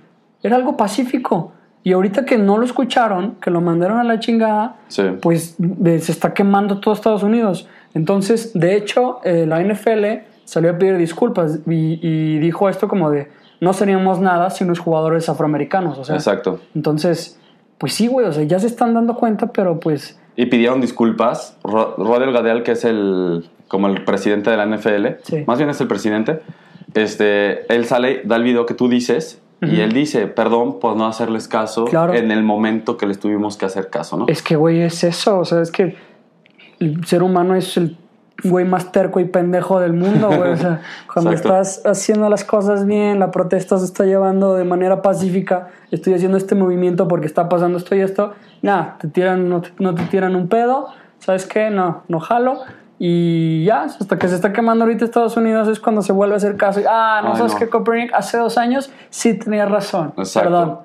Era 0.43 0.57
algo 0.57 0.77
pacífico. 0.77 1.53
Y 1.83 1.93
ahorita 1.93 2.25
que 2.25 2.37
no 2.39 2.59
lo 2.59 2.65
escucharon, 2.65 3.37
que 3.41 3.51
lo 3.51 3.61
mandaron 3.61 3.99
a 3.99 4.05
la 4.05 4.21
chingada, 4.21 4.77
Sí. 4.89 5.03
pues 5.23 5.55
de- 5.59 5.99
se 6.01 6.13
está 6.13 6.35
quemando 6.35 6.79
todo 6.81 6.93
Estados 6.95 7.23
Unidos. 7.23 7.67
Entonces, 7.95 8.53
de 8.55 8.77
hecho, 8.77 9.21
eh, 9.25 9.47
la 9.47 9.61
NFL 9.61 10.25
salió 10.45 10.71
a 10.71 10.79
pedir 10.79 10.97
disculpas 10.99 11.61
y, 11.67 11.99
y 12.07 12.39
dijo 12.39 12.69
esto 12.69 12.89
como 12.89 13.11
de, 13.11 13.31
no 13.61 13.73
seríamos 13.73 14.21
nada 14.21 14.51
sin 14.51 14.69
los 14.69 14.79
jugadores 14.79 15.29
afroamericanos. 15.29 15.99
O 15.99 16.05
sea, 16.05 16.15
Exacto. 16.17 16.61
entonces, 16.75 17.41
pues 17.79 17.95
sí, 17.95 18.07
güey, 18.07 18.27
o 18.27 18.33
sea, 18.33 18.45
ya 18.45 18.59
se 18.59 18.67
están 18.67 18.93
dando 18.95 19.15
cuenta, 19.17 19.47
pero 19.53 19.81
pues, 19.81 20.21
Y 20.39 20.47
pidieron 20.47 20.81
disculpas. 20.81 21.59
Ro- 21.65 21.97
Rodel 21.99 22.33
Gadel, 22.33 22.63
que 22.63 22.73
es 22.73 22.85
el 22.85 23.45
como 23.67 23.89
el 23.89 24.05
presidente 24.05 24.49
de 24.51 24.57
la 24.57 24.65
NFL, 24.65 25.19
Sí. 25.25 25.45
más 25.47 25.59
bien 25.59 25.69
es 25.69 25.79
el 25.83 25.89
presidente, 25.89 26.41
este, 26.95 27.71
él 27.75 27.85
sale, 27.85 28.23
da 28.25 28.37
el 28.37 28.43
video 28.45 28.65
que 28.65 28.73
tú 28.75 28.89
dices 28.89 29.43
y 29.61 29.81
él 29.81 29.93
dice, 29.93 30.27
perdón 30.29 30.79
por 30.81 30.97
no 30.97 31.07
hacerles 31.07 31.49
caso 31.49 31.85
Claro. 31.87 32.15
en 32.15 32.31
el 32.31 32.43
momento 32.45 32.97
que 32.97 33.07
les 33.07 33.19
tuvimos 33.19 33.57
que 33.59 33.67
hacer 33.67 33.91
caso, 33.91 34.17
¿no? 34.17 34.25
es 34.29 34.41
que, 34.43 34.57
güey, 34.57 34.81
es 34.81 35.03
eso. 35.05 35.41
O 35.41 35.45
sea, 35.45 35.61
es 35.61 35.71
que 35.71 35.97
el 36.81 37.05
ser 37.05 37.23
humano 37.25 37.57
es 37.57 37.77
el 37.77 37.97
güey 38.45 38.65
más 38.65 38.93
terco 38.93 39.21
y 39.21 39.25
pendejo 39.25 39.81
del 39.81 39.93
mundo, 39.93 40.29
güey. 40.29 40.53
O 40.53 40.57
sea, 40.57 40.81
cuando 41.13 41.33
Exacto. 41.33 41.61
estás 41.61 41.87
haciendo 41.87 42.29
las 42.29 42.45
cosas 42.45 42.87
bien, 42.87 43.19
la 43.19 43.31
protesta 43.31 43.79
se 43.79 43.85
está 43.85 44.05
llevando 44.05 44.55
de 44.55 44.65
manera 44.65 45.03
pacífica, 45.03 45.69
estoy 45.91 46.15
haciendo 46.15 46.37
este 46.37 46.55
movimiento 46.55 47.09
porque 47.09 47.27
está 47.27 47.49
pasando 47.49 47.79
esto 47.79 47.95
y 47.95 48.01
esto, 48.01 48.35
nada, 48.63 48.97
te 49.01 49.09
tiran, 49.09 49.49
no 49.49 49.63
te, 49.63 49.73
no 49.79 49.95
te 49.95 50.05
tiran 50.05 50.37
un 50.37 50.49
pedo, 50.49 50.89
¿sabes 51.19 51.47
qué? 51.47 51.71
No, 51.71 52.03
no 52.09 52.21
jalo. 52.21 52.61
Y 53.01 53.65
ya, 53.65 53.83
hasta 53.85 54.19
que 54.19 54.27
se 54.29 54.35
está 54.35 54.53
quemando 54.53 54.85
ahorita 54.85 55.05
Estados 55.05 55.37
Unidos 55.37 55.69
es 55.69 55.79
cuando 55.79 56.03
se 56.03 56.13
vuelve 56.13 56.35
a 56.35 56.39
hacer 56.39 56.57
caso. 56.57 56.81
Y, 56.81 56.85
ah, 56.89 57.21
no 57.23 57.31
Ay, 57.31 57.37
sabes 57.37 57.53
no. 57.53 57.59
que 57.61 57.69
Copernic 57.69 58.13
hace 58.13 58.39
dos 58.39 58.59
años 58.59 58.91
sí 59.11 59.35
tenía 59.35 59.67
razón. 59.67 60.13
Exacto. 60.17 60.51
Perdón. 60.51 60.79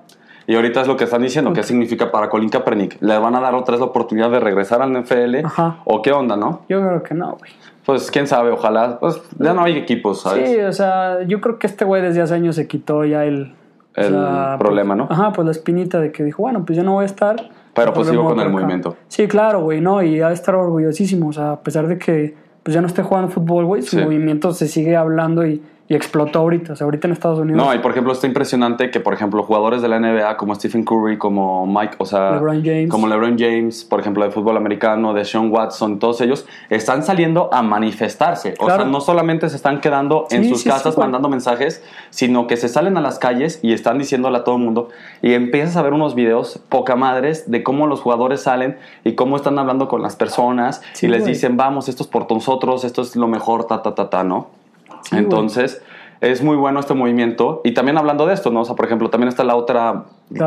Y 0.48 0.56
ahorita 0.56 0.82
es 0.82 0.88
lo 0.88 0.98
que 0.98 1.06
están 1.06 1.22
diciendo, 1.22 1.54
¿qué 1.54 1.64
significa 1.64 2.12
para 2.12 2.30
Colin 2.30 2.50
Kaepernick? 2.50 2.98
¿Le 3.02 3.18
van 3.18 3.36
a 3.36 3.40
dar 3.40 3.56
otra 3.56 3.74
vez 3.74 3.80
la 3.80 3.86
oportunidad 3.88 4.30
de 4.30 4.40
regresar 4.40 4.82
al 4.82 4.92
NFL? 4.92 5.46
Ajá. 5.46 5.78
¿O 5.86 6.02
qué 6.02 6.12
onda, 6.12 6.36
no? 6.36 6.62
Yo 6.70 6.82
creo 6.82 7.02
que 7.04 7.14
no, 7.14 7.38
güey. 7.40 7.52
Pues 7.86 8.12
quién 8.12 8.28
sabe, 8.28 8.52
ojalá. 8.52 9.00
Pues 9.00 9.22
ya 9.40 9.54
no 9.54 9.64
hay 9.64 9.78
equipos, 9.78 10.22
¿sabes? 10.22 10.50
Sí, 10.50 10.58
o 10.60 10.72
sea, 10.72 11.24
yo 11.24 11.40
creo 11.42 11.60
que 11.60 11.68
este 11.68 11.86
güey 11.86 12.02
desde 12.02 12.22
hace 12.22 12.34
años 12.34 12.56
se 12.56 12.68
quitó 12.68 13.04
ya 13.06 13.26
el... 13.26 13.54
o 13.98 14.02
El 14.02 14.14
sea, 14.14 14.56
problema, 14.60 14.96
pues, 14.96 15.10
¿no? 15.10 15.14
Ajá, 15.16 15.32
pues 15.34 15.46
la 15.46 15.52
espinita 15.52 16.00
de 16.00 16.12
que 16.12 16.24
dijo, 16.24 16.42
bueno, 16.44 16.64
pues 16.66 16.78
yo 16.78 16.84
no 16.84 16.94
voy 16.94 17.04
a 17.04 17.06
estar. 17.08 17.36
Pero 17.74 17.94
pues 17.94 18.08
sigo 18.08 18.24
volvemos 18.24 18.34
con 18.34 18.40
el 18.42 18.48
acá. 18.48 18.52
movimiento. 18.54 18.96
Sí, 19.08 19.28
claro, 19.28 19.62
güey, 19.62 19.82
no, 19.82 20.02
y 20.04 20.22
ha 20.22 20.28
de 20.28 20.34
estar 20.36 20.56
orgullosísimo, 20.56 21.30
o 21.30 21.34
sea, 21.34 21.52
a 21.54 21.60
pesar 21.62 21.88
de 21.88 21.98
que 21.98 22.36
pues 22.64 22.74
ya 22.74 22.80
no 22.82 22.88
esté 22.88 23.02
jugando 23.04 23.30
fútbol, 23.30 23.66
güey, 23.66 23.82
su 23.82 23.98
Sí. 23.98 24.04
movimiento 24.04 24.52
se 24.54 24.68
sigue 24.68 24.96
hablando 24.96 25.46
y, 25.46 25.62
y 25.94 25.96
explotó 25.96 26.40
ahorita, 26.40 26.74
o 26.74 26.76
sea, 26.76 26.86
ahorita 26.86 27.06
en 27.08 27.14
Estados 27.14 27.38
Unidos. 27.38 27.64
No, 27.64 27.72
y 27.72 27.78
por 27.78 27.92
ejemplo, 27.92 28.12
está 28.14 28.26
impresionante 28.26 28.90
que, 28.90 29.00
por 29.00 29.14
ejemplo, 29.14 29.44
jugadores 29.44 29.84
de 29.84 29.88
la 29.90 30.00
NBA 30.00 30.38
como 30.38 30.56
Stephen 30.56 30.84
Curry, 30.84 31.20
como 31.20 31.68
Mike, 31.68 31.98
o 32.00 32.06
sea, 32.08 32.32
LeBron 32.32 32.64
James. 32.64 32.90
como 32.90 33.08
LeBron 33.08 33.38
James, 33.38 33.84
por 33.84 34.00
ejemplo, 34.00 34.24
de 34.24 34.32
fútbol 34.32 34.58
americano, 34.58 35.14
de 35.14 35.24
Sean 35.24 35.52
Watson, 35.52 36.00
todos 36.00 36.20
ellos 36.22 36.48
están 36.72 37.04
saliendo 37.04 37.54
a 37.54 37.62
manifestarse. 37.62 38.56
O 38.60 38.66
sea, 38.66 38.86
no 38.86 39.02
solamente 39.02 39.48
se 39.50 39.56
están 39.56 39.82
quedando 39.82 40.26
en 40.32 40.44
Sí, 40.46 40.50
sus 40.50 40.62
sí, 40.62 40.70
casas 40.70 40.98
mandando 40.98 41.30
mensajes, 41.30 41.84
sino 42.10 42.48
que 42.48 42.58
se 42.58 42.70
salen 42.70 42.98
a 42.98 43.02
las 43.02 43.20
calles 43.20 43.60
y 43.62 43.74
están 43.74 44.00
diciéndole 44.00 44.40
a 44.40 44.44
todo 44.44 44.56
el 44.56 44.64
mundo. 44.64 44.90
Y 45.22 45.34
empiezas 45.34 45.78
a 45.78 45.84
ver 45.84 45.94
unos 45.94 46.16
videos 46.16 46.60
poca 46.70 46.96
madres 46.96 47.52
de 47.52 47.62
cómo 47.62 47.86
los 47.86 48.02
jugadores 48.02 48.42
salen 48.42 48.78
y 49.04 49.14
cómo 49.14 49.36
están 49.36 49.60
hablando 49.60 49.88
con 49.88 50.02
las 50.02 50.16
personas 50.16 50.82
y 51.02 51.08
les 51.08 51.22
güey. 51.22 51.34
dicen, 51.34 51.56
vamos, 51.56 51.88
esto 51.88 52.02
es 52.02 52.10
por 52.10 52.32
nosotros, 52.32 52.84
esto 52.84 53.04
es 53.04 53.16
lo 53.16 53.28
mejor, 53.28 53.66
ta, 53.68 53.84
ta, 53.84 53.94
ta, 53.94 54.10
ta, 54.10 54.24
¿no? 54.24 54.63
Sí. 55.04 55.18
Entonces, 55.18 55.82
es 56.22 56.42
muy 56.42 56.56
bueno 56.56 56.80
este 56.80 56.94
movimiento. 56.94 57.60
Y 57.66 57.74
también 57.74 57.98
hablando 57.98 58.26
de 58.26 58.34
esto, 58.34 58.50
¿no? 58.50 58.62
O 58.62 58.66
sea, 58.66 58.76
por 58.76 58.86
ejemplo, 58.86 59.10
también 59.10 59.28
está 59.28 59.44
la 59.44 59.56
otra 59.58 60.04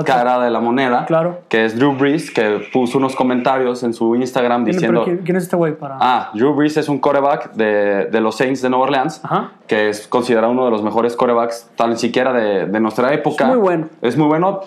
cara 0.07 0.41
de 0.41 0.51
la 0.51 0.59
moneda, 0.61 1.05
Claro. 1.05 1.41
que 1.51 1.67
es 1.67 1.79
Drew 1.79 1.93
Brees, 1.93 2.31
que 2.31 2.67
puso 2.73 2.97
unos 2.97 3.15
comentarios 3.15 3.83
en 3.83 3.93
su 3.93 4.17
Instagram 4.17 4.65
¿Quién, 4.65 4.75
diciendo... 4.75 5.05
¿quién, 5.05 5.19
quién 5.19 5.37
es 5.37 5.43
este 5.45 5.55
güey 5.55 5.75
para...? 5.77 5.99
Ah, 6.01 6.31
Drew 6.33 6.55
Brees 6.55 6.79
es 6.79 6.89
un 6.89 6.99
coreback 6.99 7.53
de, 7.53 8.07
de 8.07 8.21
los 8.23 8.37
Saints 8.37 8.63
de 8.63 8.71
Nueva 8.71 8.85
Orleans, 8.87 9.21
Ajá. 9.23 9.51
que 9.67 9.91
es 9.91 10.09
considerado 10.09 10.51
uno 10.51 10.65
de 10.65 10.71
los 10.71 10.83
mejores 10.83 11.15
corebacks, 11.15 11.69
tan 11.77 11.97
siquiera 11.99 12.33
de, 12.33 12.65
de 12.67 12.81
nuestra 12.81 13.13
época. 13.13 13.45
Es 13.45 13.51
muy 13.51 13.59
bueno. 13.61 13.89
Es 14.01 14.17
muy 14.17 14.27
bueno. 14.29 14.61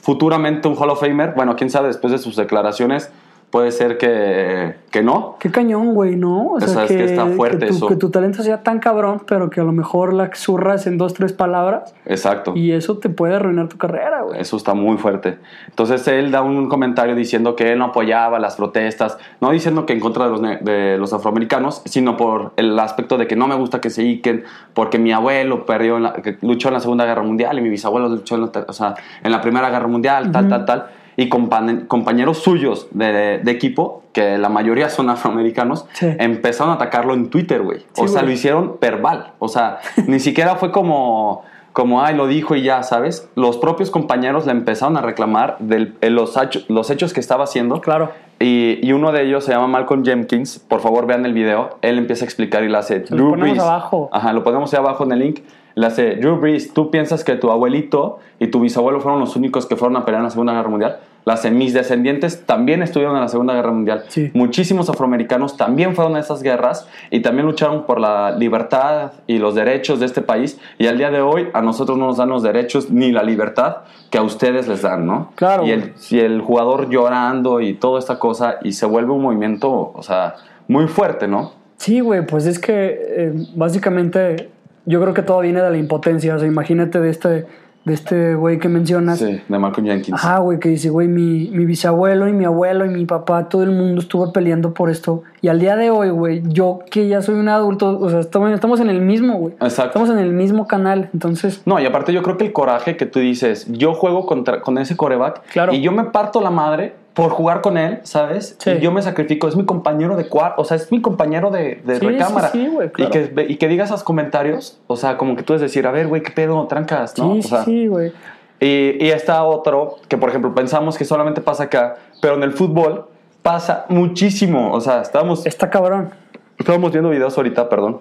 Futuramente 0.00 0.68
un 0.68 0.74
Hall 0.76 0.90
of 0.90 1.00
Famer. 1.00 1.34
Bueno, 1.36 1.54
quién 1.56 1.70
sabe, 1.70 1.88
después 1.88 2.12
de 2.12 2.18
sus 2.18 2.34
declaraciones, 2.34 3.12
puede 3.50 3.70
ser 3.72 3.96
que, 3.96 4.74
que 4.90 5.02
no. 5.02 5.36
Qué 5.38 5.50
cañón, 5.50 5.94
güey, 5.94 6.16
¿no? 6.16 6.52
O 6.52 6.60
sea, 6.60 6.84
es 6.84 6.90
que 6.90 7.04
está 7.04 7.26
fuerte 7.26 7.60
que 7.60 7.66
tu, 7.68 7.74
eso. 7.76 7.86
que 7.86 7.96
tu 7.96 8.10
talento 8.10 8.42
sea 8.42 8.62
tan 8.62 8.80
cabrón, 8.80 9.22
pero 9.26 9.48
que 9.48 9.60
a 9.60 9.64
lo 9.64 9.72
mejor 9.72 10.12
la 10.12 10.30
zurras 10.34 10.86
en 10.86 10.98
dos, 10.98 11.14
tres 11.14 11.32
palabras 11.32 11.94
Exacto. 12.04 12.52
y 12.54 12.72
eso 12.72 12.98
te 12.98 13.08
puede 13.08 13.34
arruinar 13.36 13.68
tu 13.68 13.78
carrera, 13.78 14.22
güey. 14.22 14.40
Eso 14.40 14.56
está 14.56 14.74
muy 14.74 14.98
fuerte. 14.98 15.38
Entonces 15.68 16.06
él 16.08 16.30
da 16.32 16.42
un 16.42 16.68
comentario 16.68 17.14
diciendo 17.14 17.56
que 17.56 17.72
él 17.72 17.78
no 17.78 17.86
apoyaba 17.86 18.38
las 18.38 18.56
protestas, 18.56 19.16
no 19.40 19.50
diciendo 19.52 19.86
que 19.86 19.92
en 19.94 20.00
contra 20.00 20.24
de 20.26 20.30
los, 20.30 20.40
de 20.42 20.98
los 20.98 21.12
afroamericanos, 21.12 21.82
sino 21.86 22.16
por 22.16 22.52
el 22.56 22.78
aspecto 22.78 23.16
de 23.16 23.26
que 23.26 23.36
no 23.36 23.46
me 23.46 23.54
gusta 23.54 23.80
que 23.80 23.90
se 23.90 24.02
iquen, 24.02 24.44
porque 24.74 24.98
mi 24.98 25.12
abuelo 25.12 25.64
perdió, 25.64 25.96
en 25.96 26.02
la- 26.02 26.12
que 26.14 26.36
luchó 26.42 26.68
en 26.68 26.74
la 26.74 26.80
Segunda 26.80 27.04
Guerra 27.06 27.22
Mundial 27.22 27.58
y 27.58 27.62
mi 27.62 27.68
bisabuelo 27.70 28.08
luchó 28.08 28.34
en 28.34 28.40
la, 28.42 28.50
o 28.68 28.72
sea, 28.72 28.94
en 29.22 29.32
la 29.32 29.40
Primera 29.40 29.70
Guerra 29.70 29.86
Mundial, 29.86 30.30
tal, 30.32 30.48
tal, 30.48 30.64
tal. 30.64 30.86
Y 31.16 31.28
compa- 31.30 31.86
compañeros 31.86 32.38
suyos 32.38 32.88
de, 32.90 33.38
de 33.42 33.50
equipo, 33.50 34.02
que 34.12 34.36
la 34.38 34.48
mayoría 34.50 34.88
son 34.90 35.08
afroamericanos, 35.10 35.86
Sí. 35.94 36.06
empezaron 36.18 36.72
a 36.72 36.76
atacarlo 36.76 37.14
en 37.14 37.30
Twitter, 37.30 37.62
güey. 37.62 37.78
O 37.96 38.02
Sí, 38.02 38.08
sea, 38.08 38.20
güey. 38.20 38.26
lo 38.26 38.30
hicieron 38.32 38.76
verbal. 38.80 39.32
O 39.38 39.48
sea, 39.48 39.78
ni 40.06 40.20
siquiera 40.20 40.56
fue 40.56 40.72
como, 40.72 41.42
como, 41.72 42.02
ay, 42.02 42.14
lo 42.14 42.26
dijo 42.26 42.54
y 42.54 42.62
ya, 42.62 42.82
¿sabes? 42.82 43.28
Los 43.34 43.56
propios 43.58 43.90
compañeros 43.90 44.44
le 44.46 44.52
empezaron 44.52 44.96
a 44.96 45.00
reclamar 45.00 45.56
de 45.58 45.92
los, 46.10 46.36
hecho- 46.36 46.60
los 46.68 46.90
hechos 46.90 47.12
que 47.14 47.20
estaba 47.20 47.44
haciendo. 47.44 47.80
Claro. 47.80 48.10
Y, 48.38 48.78
y 48.86 48.92
uno 48.92 49.12
de 49.12 49.22
ellos 49.22 49.44
se 49.44 49.52
llama 49.52 49.66
Malcolm 49.68 50.04
Jenkins. 50.04 50.58
Por 50.58 50.80
favor, 50.80 51.06
vean 51.06 51.24
el 51.24 51.32
video. 51.32 51.78
Él 51.80 51.96
empieza 51.96 52.24
a 52.24 52.26
explicar 52.26 52.62
y 52.64 52.68
le 52.68 52.76
hace. 52.76 53.00
Lo 53.08 53.30
ponemos 53.30 53.40
Brees". 53.40 53.58
abajo. 53.60 54.10
Ajá, 54.12 54.34
lo 54.34 54.44
ponemos 54.44 54.72
ahí 54.74 54.78
abajo 54.80 55.04
en 55.04 55.12
el 55.12 55.18
link. 55.20 55.40
Le 55.76 55.86
hace, 55.86 56.16
Drew 56.16 56.36
Brees, 56.36 56.72
¿tú 56.72 56.90
piensas 56.90 57.22
que 57.22 57.36
tu 57.36 57.50
abuelito 57.50 58.18
y 58.38 58.46
tu 58.46 58.60
bisabuelo 58.60 58.98
fueron 59.00 59.20
los 59.20 59.36
únicos 59.36 59.66
que 59.66 59.76
fueron 59.76 59.98
a 59.98 60.06
pelear 60.06 60.20
en 60.20 60.24
la 60.24 60.30
Segunda 60.30 60.54
Guerra 60.54 60.70
Mundial? 60.70 61.00
Le 61.26 61.32
hace, 61.34 61.50
mis 61.50 61.74
descendientes 61.74 62.46
también 62.46 62.82
estuvieron 62.82 63.14
en 63.14 63.20
la 63.20 63.28
Segunda 63.28 63.52
Guerra 63.52 63.72
Mundial. 63.72 64.04
Sí. 64.08 64.30
Muchísimos 64.32 64.88
afroamericanos 64.88 65.58
también 65.58 65.94
fueron 65.94 66.16
a 66.16 66.20
esas 66.20 66.42
guerras 66.42 66.88
y 67.10 67.20
también 67.20 67.44
lucharon 67.46 67.84
por 67.84 68.00
la 68.00 68.30
libertad 68.30 69.12
y 69.26 69.36
los 69.36 69.54
derechos 69.54 70.00
de 70.00 70.06
este 70.06 70.22
país. 70.22 70.58
Y 70.78 70.86
al 70.86 70.96
día 70.96 71.10
de 71.10 71.20
hoy 71.20 71.48
a 71.52 71.60
nosotros 71.60 71.98
no 71.98 72.06
nos 72.06 72.16
dan 72.16 72.30
los 72.30 72.42
derechos 72.42 72.90
ni 72.90 73.12
la 73.12 73.22
libertad 73.22 73.78
que 74.08 74.16
a 74.16 74.22
ustedes 74.22 74.68
les 74.68 74.80
dan, 74.80 75.04
¿no? 75.04 75.32
Claro, 75.34 75.64
Y 75.66 75.74
güey. 75.74 75.82
el, 75.82 75.92
y 76.08 76.20
el 76.20 76.40
jugador 76.40 76.88
llorando 76.88 77.60
y 77.60 77.74
toda 77.74 77.98
esta 77.98 78.18
cosa 78.18 78.60
y 78.62 78.72
se 78.72 78.86
vuelve 78.86 79.12
un 79.12 79.20
movimiento, 79.20 79.92
o 79.94 80.02
sea, 80.02 80.36
muy 80.68 80.86
fuerte, 80.86 81.28
¿no? 81.28 81.52
Sí, 81.76 82.00
güey, 82.00 82.24
pues 82.26 82.46
es 82.46 82.58
que 82.58 82.72
eh, 82.98 83.32
básicamente 83.54 84.48
yo 84.86 85.00
creo 85.00 85.12
que 85.14 85.22
todo 85.22 85.40
viene 85.40 85.60
de 85.60 85.70
la 85.70 85.76
impotencia. 85.76 86.34
O 86.34 86.38
sea, 86.38 86.48
imagínate 86.48 87.00
de 87.00 87.10
este 87.10 87.46
de 87.86 87.94
este 87.94 88.34
güey 88.34 88.58
que 88.58 88.68
mencionas. 88.68 89.20
Sí, 89.20 89.40
de 89.48 89.58
Malcolm 89.60 89.86
Jenkins. 89.86 90.12
Ajá, 90.12 90.38
güey, 90.38 90.58
que 90.58 90.68
dice, 90.68 90.90
güey, 90.90 91.06
mi, 91.06 91.48
mi 91.52 91.64
bisabuelo 91.64 92.26
y 92.26 92.32
mi 92.32 92.44
abuelo 92.44 92.84
y 92.84 92.88
mi 92.88 93.06
papá, 93.06 93.48
todo 93.48 93.62
el 93.62 93.70
mundo 93.70 94.00
estuvo 94.00 94.32
peleando 94.32 94.74
por 94.74 94.90
esto. 94.90 95.22
Y 95.40 95.46
al 95.46 95.60
día 95.60 95.76
de 95.76 95.90
hoy, 95.90 96.10
güey, 96.10 96.42
yo 96.46 96.80
que 96.90 97.06
ya 97.06 97.22
soy 97.22 97.36
un 97.36 97.48
adulto, 97.48 97.96
o 97.96 98.10
sea, 98.10 98.18
estamos, 98.18 98.50
estamos 98.50 98.80
en 98.80 98.90
el 98.90 99.00
mismo, 99.02 99.38
güey. 99.38 99.54
Exacto. 99.60 100.00
Estamos 100.00 100.10
en 100.10 100.18
el 100.18 100.32
mismo 100.32 100.66
canal, 100.66 101.10
entonces... 101.14 101.62
No, 101.64 101.78
y 101.78 101.86
aparte 101.86 102.12
yo 102.12 102.24
creo 102.24 102.36
que 102.36 102.46
el 102.46 102.52
coraje 102.52 102.96
que 102.96 103.06
tú 103.06 103.20
dices, 103.20 103.68
yo 103.70 103.94
juego 103.94 104.26
contra, 104.26 104.62
con 104.62 104.78
ese 104.78 104.96
coreback 104.96 105.42
Claro. 105.52 105.72
y 105.72 105.80
yo 105.80 105.92
me 105.92 106.06
parto 106.06 106.40
la 106.40 106.50
madre 106.50 106.96
por 107.16 107.30
jugar 107.30 107.62
con 107.62 107.78
él, 107.78 108.00
¿sabes? 108.02 108.56
Sí. 108.58 108.70
Y 108.72 108.80
yo 108.80 108.92
me 108.92 109.00
sacrifico, 109.00 109.48
es 109.48 109.56
mi 109.56 109.64
compañero 109.64 110.16
de 110.16 110.28
cuarto, 110.28 110.60
o 110.60 110.64
sea, 110.66 110.76
es 110.76 110.92
mi 110.92 111.00
compañero 111.00 111.50
de, 111.50 111.80
de 111.82 111.98
Sí, 111.98 112.06
recámara. 112.06 112.48
sí, 112.50 112.68
güey, 112.68 112.90
claro. 112.92 113.10
y, 113.10 113.12
que, 113.34 113.46
y 113.48 113.56
que 113.56 113.68
diga 113.68 113.84
esos 113.84 114.04
comentarios, 114.04 114.78
o 114.86 114.96
sea, 114.96 115.16
como 115.16 115.34
que 115.34 115.42
tú 115.42 115.54
es 115.54 115.62
decir, 115.62 115.86
a 115.86 115.90
ver, 115.92 116.08
güey, 116.08 116.22
qué 116.22 116.30
pedo, 116.30 116.64
trancas, 116.66 117.16
¿no? 117.16 117.32
Sí, 117.32 117.38
O 117.38 117.42
sí, 117.42 117.48
sea, 117.48 117.64
sí, 117.64 117.86
güey. 117.86 118.12
Y, 118.60 119.02
y 119.02 119.10
está 119.10 119.42
otro 119.44 119.96
que, 120.08 120.18
por 120.18 120.28
ejemplo, 120.28 120.54
pensamos 120.54 120.98
que 120.98 121.04
solamente 121.06 121.40
pasa 121.40 121.64
acá, 121.64 121.96
pero 122.20 122.34
en 122.34 122.42
el 122.42 122.52
fútbol 122.52 123.06
pasa 123.42 123.86
muchísimo. 123.88 124.72
O 124.72 124.80
sea, 124.82 125.00
estábamos, 125.00 125.46
Está 125.46 125.70
cabrón. 125.70 126.10
estábamos 126.58 126.92
viendo 126.92 127.08
videos 127.10 127.36
ahorita, 127.36 127.68
perdón, 127.70 128.00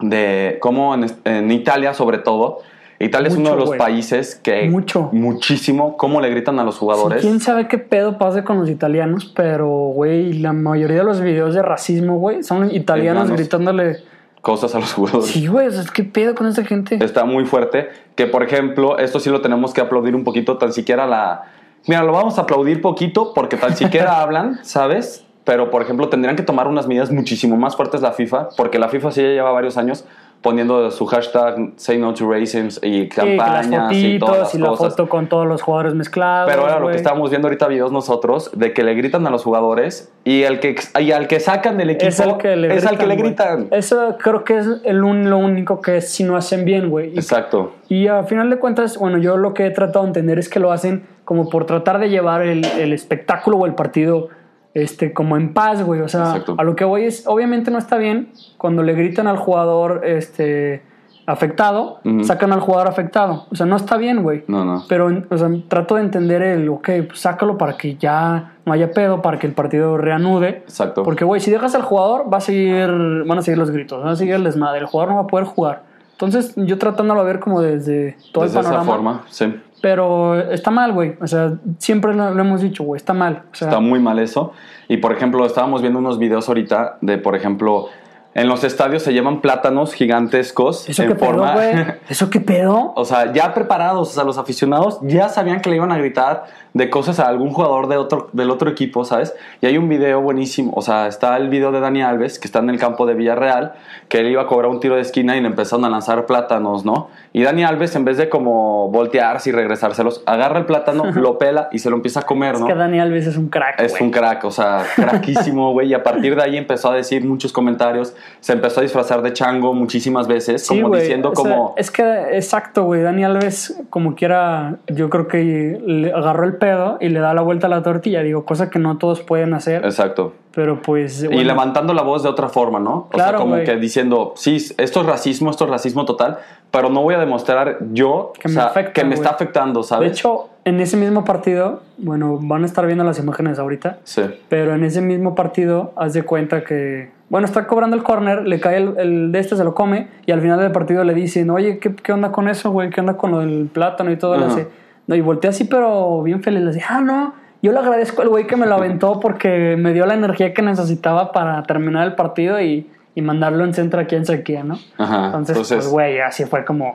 de 0.00 0.58
cómo 0.60 0.94
en, 0.94 1.06
en 1.24 1.50
Italia, 1.50 1.94
sobre 1.94 2.18
todo, 2.18 2.60
Italia 3.04 3.28
es 3.28 3.34
uno 3.34 3.42
Mucho, 3.44 3.52
de 3.54 3.58
los 3.60 3.68
güey. 3.68 3.78
países 3.78 4.34
que 4.36 4.68
Mucho. 4.68 5.08
muchísimo, 5.12 5.96
cómo 5.96 6.20
le 6.20 6.30
gritan 6.30 6.58
a 6.58 6.64
los 6.64 6.78
jugadores. 6.78 7.20
Sí, 7.22 7.28
Quién 7.28 7.40
sabe 7.40 7.68
qué 7.68 7.78
pedo 7.78 8.18
pase 8.18 8.44
con 8.44 8.58
los 8.60 8.68
italianos, 8.70 9.32
pero, 9.34 9.68
güey, 9.68 10.34
la 10.34 10.52
mayoría 10.52 10.98
de 10.98 11.04
los 11.04 11.20
videos 11.20 11.54
de 11.54 11.62
racismo, 11.62 12.18
güey, 12.18 12.42
son 12.42 12.64
italianos 12.70 12.82
Italianos. 13.24 13.30
gritándole... 13.32 13.96
Cosas 14.40 14.74
a 14.74 14.80
los 14.80 14.92
jugadores. 14.92 15.26
Sí, 15.26 15.46
güey, 15.46 15.68
o 15.68 15.70
sea, 15.70 15.84
¿qué 15.94 16.02
pedo 16.02 16.34
con 16.34 16.48
esa 16.48 16.64
gente? 16.64 16.98
Está 17.04 17.24
muy 17.24 17.44
fuerte. 17.44 17.90
Que, 18.16 18.26
por 18.26 18.42
ejemplo, 18.42 18.98
esto 18.98 19.20
sí 19.20 19.30
lo 19.30 19.40
tenemos 19.40 19.72
que 19.72 19.80
aplaudir 19.80 20.16
un 20.16 20.24
poquito, 20.24 20.58
tan 20.58 20.72
siquiera 20.72 21.06
la... 21.06 21.42
Mira, 21.86 22.02
lo 22.02 22.12
vamos 22.12 22.38
a 22.38 22.42
aplaudir 22.42 22.80
poquito 22.82 23.34
porque 23.34 23.56
tan 23.56 23.76
siquiera 23.76 24.20
hablan, 24.20 24.58
¿sabes? 24.64 25.24
Pero, 25.44 25.70
por 25.70 25.80
ejemplo, 25.82 26.08
tendrían 26.08 26.34
que 26.36 26.42
tomar 26.42 26.66
unas 26.66 26.88
medidas 26.88 27.10
muchísimo 27.12 27.56
más 27.56 27.76
fuertes 27.76 28.00
la 28.02 28.12
FIFA, 28.12 28.48
porque 28.56 28.78
la 28.80 28.88
FIFA 28.88 29.10
sí 29.12 29.22
ya 29.22 29.28
lleva 29.28 29.50
varios 29.52 29.76
años 29.76 30.04
poniendo 30.42 30.90
su 30.90 31.06
hashtag 31.06 31.70
Say 31.76 31.98
No 31.98 32.12
to 32.14 32.30
Racism 32.30 32.66
y 32.84 33.02
Sí, 33.02 33.08
que 33.08 33.36
las 33.36 33.66
campañas 33.68 33.92
y 33.94 34.18
todas 34.18 34.38
las 34.40 34.54
y 34.54 34.58
la 34.58 34.68
cosas. 34.68 34.88
foto 34.90 35.08
con 35.08 35.28
todos 35.28 35.46
los 35.46 35.62
jugadores 35.62 35.94
mezclados. 35.94 36.50
Pero 36.50 36.66
era 36.66 36.76
lo 36.76 36.82
güey. 36.82 36.92
que 36.94 36.96
estábamos 36.98 37.30
viendo 37.30 37.46
ahorita 37.48 37.68
videos 37.68 37.92
nosotros, 37.92 38.50
de 38.54 38.72
que 38.72 38.82
le 38.82 38.94
gritan 38.94 39.26
a 39.26 39.30
los 39.30 39.44
jugadores 39.44 40.12
y, 40.24 40.42
el 40.42 40.58
que, 40.60 40.74
y 41.00 41.12
al 41.12 41.28
que 41.28 41.38
sacan 41.40 41.78
del 41.78 41.90
equipo 41.90 42.08
Es 42.08 42.20
que 42.40 42.56
le 42.56 42.72
al 42.72 42.98
que 42.98 43.06
le 43.06 43.16
gritan. 43.16 43.68
Eso 43.70 44.16
creo 44.22 44.44
que 44.44 44.58
es 44.58 44.66
el 44.84 45.04
un- 45.04 45.30
lo 45.30 45.38
único 45.38 45.80
que 45.80 45.98
es 45.98 46.10
si 46.10 46.24
no 46.24 46.36
hacen 46.36 46.64
bien, 46.64 46.90
güey. 46.90 47.14
Exacto. 47.14 47.72
y 47.88 48.08
a 48.08 48.24
final 48.24 48.50
de 48.50 48.56
cuentas, 48.56 48.98
bueno, 48.98 49.18
yo 49.18 49.36
lo 49.36 49.54
que 49.54 49.66
he 49.66 49.70
tratado 49.70 50.04
de 50.04 50.08
entender 50.08 50.38
es 50.38 50.48
que 50.48 50.58
lo 50.58 50.72
hacen 50.72 51.04
como 51.24 51.48
por 51.48 51.66
tratar 51.66 52.00
de 52.00 52.08
llevar 52.10 52.42
el, 52.42 52.64
el 52.64 52.92
espectáculo 52.92 53.58
o 53.58 53.66
el 53.66 53.74
partido 53.74 54.28
este, 54.74 55.12
como 55.12 55.36
en 55.36 55.52
paz, 55.54 55.82
güey. 55.82 56.00
O 56.00 56.08
sea, 56.08 56.22
Exacto. 56.28 56.54
a 56.58 56.64
lo 56.64 56.76
que 56.76 56.84
voy 56.84 57.04
es, 57.04 57.26
obviamente 57.26 57.70
no 57.70 57.78
está 57.78 57.96
bien 57.98 58.30
cuando 58.58 58.82
le 58.82 58.94
gritan 58.94 59.26
al 59.26 59.36
jugador 59.36 60.02
este, 60.04 60.82
afectado, 61.26 62.00
sacan 62.22 62.52
al 62.52 62.60
jugador 62.60 62.88
afectado. 62.88 63.46
O 63.50 63.54
sea, 63.54 63.66
no 63.66 63.76
está 63.76 63.96
bien, 63.96 64.22
güey. 64.22 64.44
No, 64.48 64.64
no. 64.64 64.84
Pero, 64.88 65.10
o 65.30 65.38
sea, 65.38 65.48
trato 65.68 65.96
de 65.96 66.02
entender 66.02 66.42
el, 66.42 66.68
ok, 66.68 66.88
pues 67.06 67.20
sácalo 67.20 67.58
para 67.58 67.76
que 67.76 67.96
ya 67.96 68.54
no 68.64 68.72
haya 68.72 68.90
pedo, 68.92 69.22
para 69.22 69.38
que 69.38 69.46
el 69.46 69.52
partido 69.52 69.98
reanude. 69.98 70.48
Exacto. 70.48 71.02
Porque, 71.02 71.24
güey, 71.24 71.40
si 71.40 71.50
dejas 71.50 71.74
al 71.74 71.82
jugador, 71.82 72.32
va 72.32 72.38
a 72.38 72.40
seguir, 72.40 72.88
van 73.26 73.38
a 73.38 73.42
seguir 73.42 73.58
los 73.58 73.70
gritos, 73.70 74.02
van 74.02 74.12
a 74.12 74.16
seguir 74.16 74.34
el 74.34 74.44
desmadre. 74.44 74.80
El 74.80 74.86
jugador 74.86 75.10
no 75.10 75.16
va 75.16 75.22
a 75.22 75.26
poder 75.26 75.46
jugar. 75.46 75.82
Entonces, 76.12 76.54
yo 76.56 76.78
tratándolo 76.78 77.20
a 77.20 77.24
ver 77.24 77.40
como 77.40 77.60
desde 77.60 78.16
todo 78.32 78.44
Desde 78.44 78.58
el 78.60 78.64
esa 78.64 78.70
panorama. 78.74 78.92
forma, 78.92 79.22
sí. 79.28 79.54
Pero 79.82 80.40
está 80.50 80.70
mal, 80.70 80.92
güey. 80.92 81.16
O 81.20 81.26
sea, 81.26 81.54
siempre 81.78 82.14
lo, 82.14 82.28
hemos 82.38 82.62
dicho, 82.62 82.84
güey, 82.84 82.96
está 82.96 83.12
mal. 83.12 83.42
Está 83.52 83.80
muy 83.80 83.98
mal 83.98 84.20
eso. 84.20 84.52
Y 84.88 84.98
por 84.98 85.12
ejemplo, 85.12 85.44
estábamos 85.44 85.82
viendo 85.82 85.98
unos 85.98 86.18
videos 86.20 86.48
ahorita 86.48 86.98
de, 87.00 87.18
por 87.18 87.34
ejemplo, 87.34 87.88
en 88.34 88.48
los 88.48 88.64
estadios 88.64 89.02
se 89.02 89.12
llaman 89.12 89.40
plátanos 89.40 89.92
gigantescos 89.94 90.88
¿Eso 90.88 91.02
en 91.02 91.08
qué 91.10 91.14
pedo, 91.14 91.26
forma 91.26 91.52
güey? 91.54 91.72
¿Eso 92.08 92.30
qué 92.30 92.40
pedo? 92.40 92.92
o 92.96 93.04
sea, 93.04 93.32
ya 93.32 93.52
preparados, 93.54 94.10
o 94.10 94.12
sea, 94.12 94.24
los 94.24 94.38
aficionados 94.38 94.98
ya 95.02 95.28
sabían 95.28 95.60
que 95.60 95.70
le 95.70 95.76
iban 95.76 95.92
a 95.92 95.98
gritar 95.98 96.44
de 96.74 96.88
cosas 96.88 97.20
a 97.20 97.28
algún 97.28 97.50
jugador 97.50 97.88
de 97.88 97.98
otro, 97.98 98.30
del 98.32 98.50
otro 98.50 98.70
equipo, 98.70 99.04
¿sabes? 99.04 99.34
Y 99.60 99.66
hay 99.66 99.76
un 99.76 99.90
video 99.90 100.22
buenísimo, 100.22 100.72
o 100.74 100.80
sea, 100.80 101.06
está 101.06 101.36
el 101.36 101.50
video 101.50 101.70
de 101.70 101.80
Dani 101.80 102.00
Alves, 102.02 102.38
que 102.38 102.46
está 102.48 102.60
en 102.60 102.70
el 102.70 102.78
campo 102.78 103.04
de 103.04 103.12
Villarreal, 103.12 103.74
que 104.08 104.20
él 104.20 104.28
iba 104.28 104.40
a 104.42 104.46
cobrar 104.46 104.70
un 104.70 104.80
tiro 104.80 104.94
de 104.94 105.02
esquina 105.02 105.36
y 105.36 105.42
le 105.42 105.48
empezaron 105.48 105.84
a 105.84 105.90
lanzar 105.90 106.24
plátanos, 106.24 106.86
¿no? 106.86 107.08
Y 107.34 107.42
Dani 107.42 107.64
Alves, 107.64 107.94
en 107.94 108.06
vez 108.06 108.16
de 108.16 108.30
como 108.30 108.88
voltearse 108.88 109.50
y 109.50 109.52
regresárselos, 109.52 110.22
agarra 110.24 110.58
el 110.60 110.64
plátano, 110.64 111.04
lo 111.14 111.36
pela 111.36 111.68
y 111.72 111.78
se 111.78 111.90
lo 111.90 111.96
empieza 111.96 112.20
a 112.20 112.22
comer, 112.22 112.54
Es 112.54 112.60
¿no? 112.62 112.66
que 112.66 112.74
Dani 112.74 113.00
Alves 113.00 113.26
es 113.26 113.36
un 113.36 113.48
crack, 113.50 113.78
Es 113.78 113.92
güey. 113.92 114.04
un 114.04 114.10
crack, 114.10 114.42
o 114.44 114.50
sea, 114.50 114.82
craquísimo, 114.96 115.72
güey. 115.72 115.88
Y 115.88 115.94
a 115.94 116.02
partir 116.02 116.34
de 116.36 116.42
ahí 116.42 116.56
empezó 116.56 116.90
a 116.90 116.94
decir 116.94 117.22
muchos 117.26 117.52
comentarios. 117.52 118.14
Se 118.40 118.52
empezó 118.52 118.80
a 118.80 118.82
disfrazar 118.82 119.22
de 119.22 119.32
chango 119.32 119.72
muchísimas 119.74 120.26
veces, 120.26 120.66
Sí, 120.66 120.80
como 120.80 120.96
diciendo 120.96 121.30
o 121.30 121.34
sea, 121.34 121.42
como... 121.42 121.74
es 121.76 121.90
que, 121.90 122.02
exacto, 122.32 122.84
güey. 122.84 123.02
Dani 123.02 123.24
Alves, 123.24 123.80
como 123.90 124.14
quiera, 124.14 124.78
yo 124.88 125.10
creo 125.10 125.28
que 125.28 125.80
le 125.84 126.12
agarró 126.12 126.44
el 126.44 126.56
pedo 126.56 126.98
y 127.00 127.08
le 127.08 127.20
da 127.20 127.34
la 127.34 127.42
vuelta 127.42 127.66
a 127.66 127.70
la 127.70 127.82
tortilla. 127.82 128.22
Digo, 128.22 128.44
cosa 128.44 128.70
que 128.70 128.78
no 128.78 128.98
todos 128.98 129.20
pueden 129.20 129.54
hacer. 129.54 129.84
Exacto. 129.84 130.34
Pero 130.54 130.82
pues. 130.82 131.22
Y 131.22 131.44
levantando 131.44 131.94
la 131.94 132.02
voz 132.02 132.22
de 132.22 132.28
otra 132.28 132.48
forma, 132.48 132.78
¿no? 132.78 133.08
O 133.12 133.16
sea, 133.16 133.28
Claro, 133.28 133.38
como 133.38 133.56
que 133.56 133.76
diciendo, 133.76 134.34
sí, 134.36 134.56
esto 134.76 135.00
es 135.00 135.06
racismo, 135.06 135.50
esto 135.50 135.64
es 135.64 135.70
racismo 135.70 136.04
total, 136.04 136.38
pero 136.70 136.90
no 136.90 137.02
voy 137.02 137.14
a 137.14 137.18
demostrar 137.18 137.78
yo 137.92 138.32
Que 138.38 138.48
o 138.48 138.50
me 138.50 138.54
sea, 138.54 138.66
afecta, 138.66 138.92
que 138.92 139.04
me 139.04 139.14
está 139.14 139.30
afectando, 139.30 139.82
¿sabes? 139.82 140.10
De 140.10 140.12
hecho, 140.12 140.50
en 140.64 140.80
ese 140.80 140.96
mismo 140.96 141.24
partido, 141.24 141.82
bueno, 141.98 142.38
van 142.40 142.62
a 142.62 142.66
estar 142.66 142.86
viendo 142.86 143.02
las 143.04 143.18
imágenes 143.18 143.58
ahorita. 143.58 143.98
Sí. 144.04 144.22
Pero 144.48 144.74
en 144.74 144.84
ese 144.84 145.00
mismo 145.00 145.34
partido, 145.34 145.92
haz 145.96 146.12
de 146.12 146.22
cuenta 146.22 146.62
que, 146.62 147.10
bueno, 147.28 147.46
está 147.46 147.66
cobrando 147.66 147.96
el 147.96 148.02
corner, 148.02 148.46
le 148.46 148.60
cae 148.60 148.76
el, 148.76 148.94
el 148.98 149.32
de 149.32 149.38
este, 149.40 149.56
se 149.56 149.64
lo 149.64 149.74
come, 149.74 150.08
y 150.24 150.32
al 150.32 150.40
final 150.40 150.60
del 150.60 150.70
partido 150.70 151.02
le 151.02 151.14
dicen, 151.14 151.50
oye, 151.50 151.78
¿qué, 151.78 151.94
qué 151.94 152.12
onda 152.12 152.30
con 152.30 152.48
eso, 152.48 152.70
güey? 152.70 152.90
¿Qué 152.90 153.00
onda 153.00 153.16
con 153.16 153.32
lo 153.32 153.40
del 153.40 153.68
plátano 153.72 154.12
y 154.12 154.16
todo? 154.16 154.36
Le 154.36 154.44
Ajá. 154.44 154.54
hace, 154.54 154.68
no, 155.06 155.16
y 155.16 155.20
voltea 155.20 155.50
así, 155.50 155.64
pero 155.64 156.22
bien 156.22 156.42
feliz, 156.42 156.60
le 156.62 156.72
dice, 156.72 156.84
ah, 156.88 157.00
no, 157.00 157.34
yo 157.60 157.72
le 157.72 157.78
agradezco 157.78 158.22
al 158.22 158.28
güey 158.28 158.46
que 158.46 158.56
me 158.56 158.66
lo 158.66 158.74
aventó 158.76 159.18
porque 159.18 159.76
me 159.76 159.92
dio 159.92 160.06
la 160.06 160.14
energía 160.14 160.54
que 160.54 160.62
necesitaba 160.62 161.32
para 161.32 161.62
terminar 161.64 162.06
el 162.06 162.14
partido 162.14 162.60
y, 162.60 162.88
y 163.14 163.22
mandarlo 163.22 163.64
en 163.64 163.74
centro 163.74 164.00
aquí 164.00 164.14
en 164.14 164.26
sequía, 164.26 164.62
¿no? 164.62 164.78
Ajá. 164.98 165.26
Entonces, 165.26 165.56
Entonces, 165.56 165.76
pues, 165.78 165.88
güey, 165.88 166.20
así 166.20 166.44
fue 166.44 166.64
como... 166.64 166.92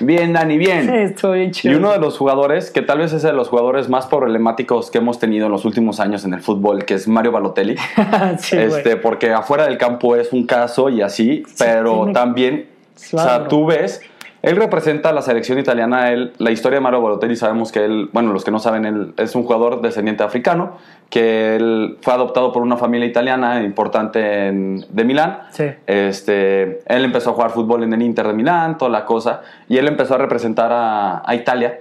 bien, 0.00 0.32
Dani, 0.32 0.58
bien. 0.58 0.86
Sí, 0.86 0.92
estuvo 0.96 1.32
bien 1.32 1.48
Y 1.48 1.52
chido. 1.52 1.78
uno 1.78 1.92
de 1.92 1.98
los 1.98 2.18
jugadores, 2.18 2.70
que 2.70 2.82
tal 2.82 2.98
vez 2.98 3.12
es 3.12 3.22
de 3.22 3.32
los 3.32 3.48
jugadores 3.48 3.88
más 3.88 4.06
problemáticos 4.06 4.90
que 4.90 4.98
hemos 4.98 5.18
tenido 5.18 5.46
en 5.46 5.52
los 5.52 5.64
últimos 5.64 6.00
años 6.00 6.24
en 6.24 6.34
el 6.34 6.40
fútbol, 6.40 6.84
que 6.84 6.94
es 6.94 7.08
Mario 7.08 7.32
Balotelli. 7.32 7.76
sí, 8.38 8.56
güey. 8.56 8.68
este, 8.68 8.96
porque 8.96 9.32
afuera 9.32 9.64
del 9.66 9.78
campo 9.78 10.16
es 10.16 10.32
un 10.32 10.46
caso 10.46 10.88
y 10.88 11.02
así, 11.02 11.42
pero 11.58 11.98
tiene- 11.98 12.12
también, 12.12 12.66
o 13.12 13.18
sea, 13.18 13.48
tú 13.48 13.66
ves, 13.66 14.00
él 14.42 14.56
representa 14.56 15.10
a 15.10 15.12
la 15.12 15.22
selección 15.22 15.58
italiana, 15.58 16.10
él, 16.10 16.32
la 16.38 16.50
historia 16.50 16.76
de 16.78 16.80
Mario 16.82 17.00
Balotelli, 17.00 17.36
sabemos 17.36 17.70
que 17.72 17.84
él, 17.84 18.10
bueno, 18.12 18.32
los 18.32 18.44
que 18.44 18.50
no 18.50 18.58
saben, 18.58 18.84
él 18.84 19.14
es 19.16 19.34
un 19.36 19.44
jugador 19.44 19.80
descendiente 19.80 20.22
africano, 20.24 20.78
que 21.10 21.56
él 21.56 21.98
fue 22.02 22.12
adoptado 22.12 22.52
por 22.52 22.62
una 22.62 22.76
familia 22.76 23.06
italiana 23.06 23.62
importante 23.62 24.48
en- 24.48 24.84
de 24.88 25.04
Milán. 25.04 25.38
Sí. 25.50 25.64
Este, 25.86 26.80
él 26.86 27.04
empezó 27.04 27.30
a 27.30 27.32
jugar 27.34 27.50
fútbol 27.50 27.84
en 27.84 27.92
el 27.92 28.02
Inter 28.02 28.26
de 28.26 28.32
Milán, 28.34 28.78
toda 28.78 28.90
la 28.90 29.04
cosa, 29.04 29.42
y 29.68 29.76
él 29.78 29.86
empezó 29.88 30.14
a 30.14 30.18
representar 30.18 30.72
a, 30.72 31.22
a 31.24 31.34
Italia. 31.34 31.78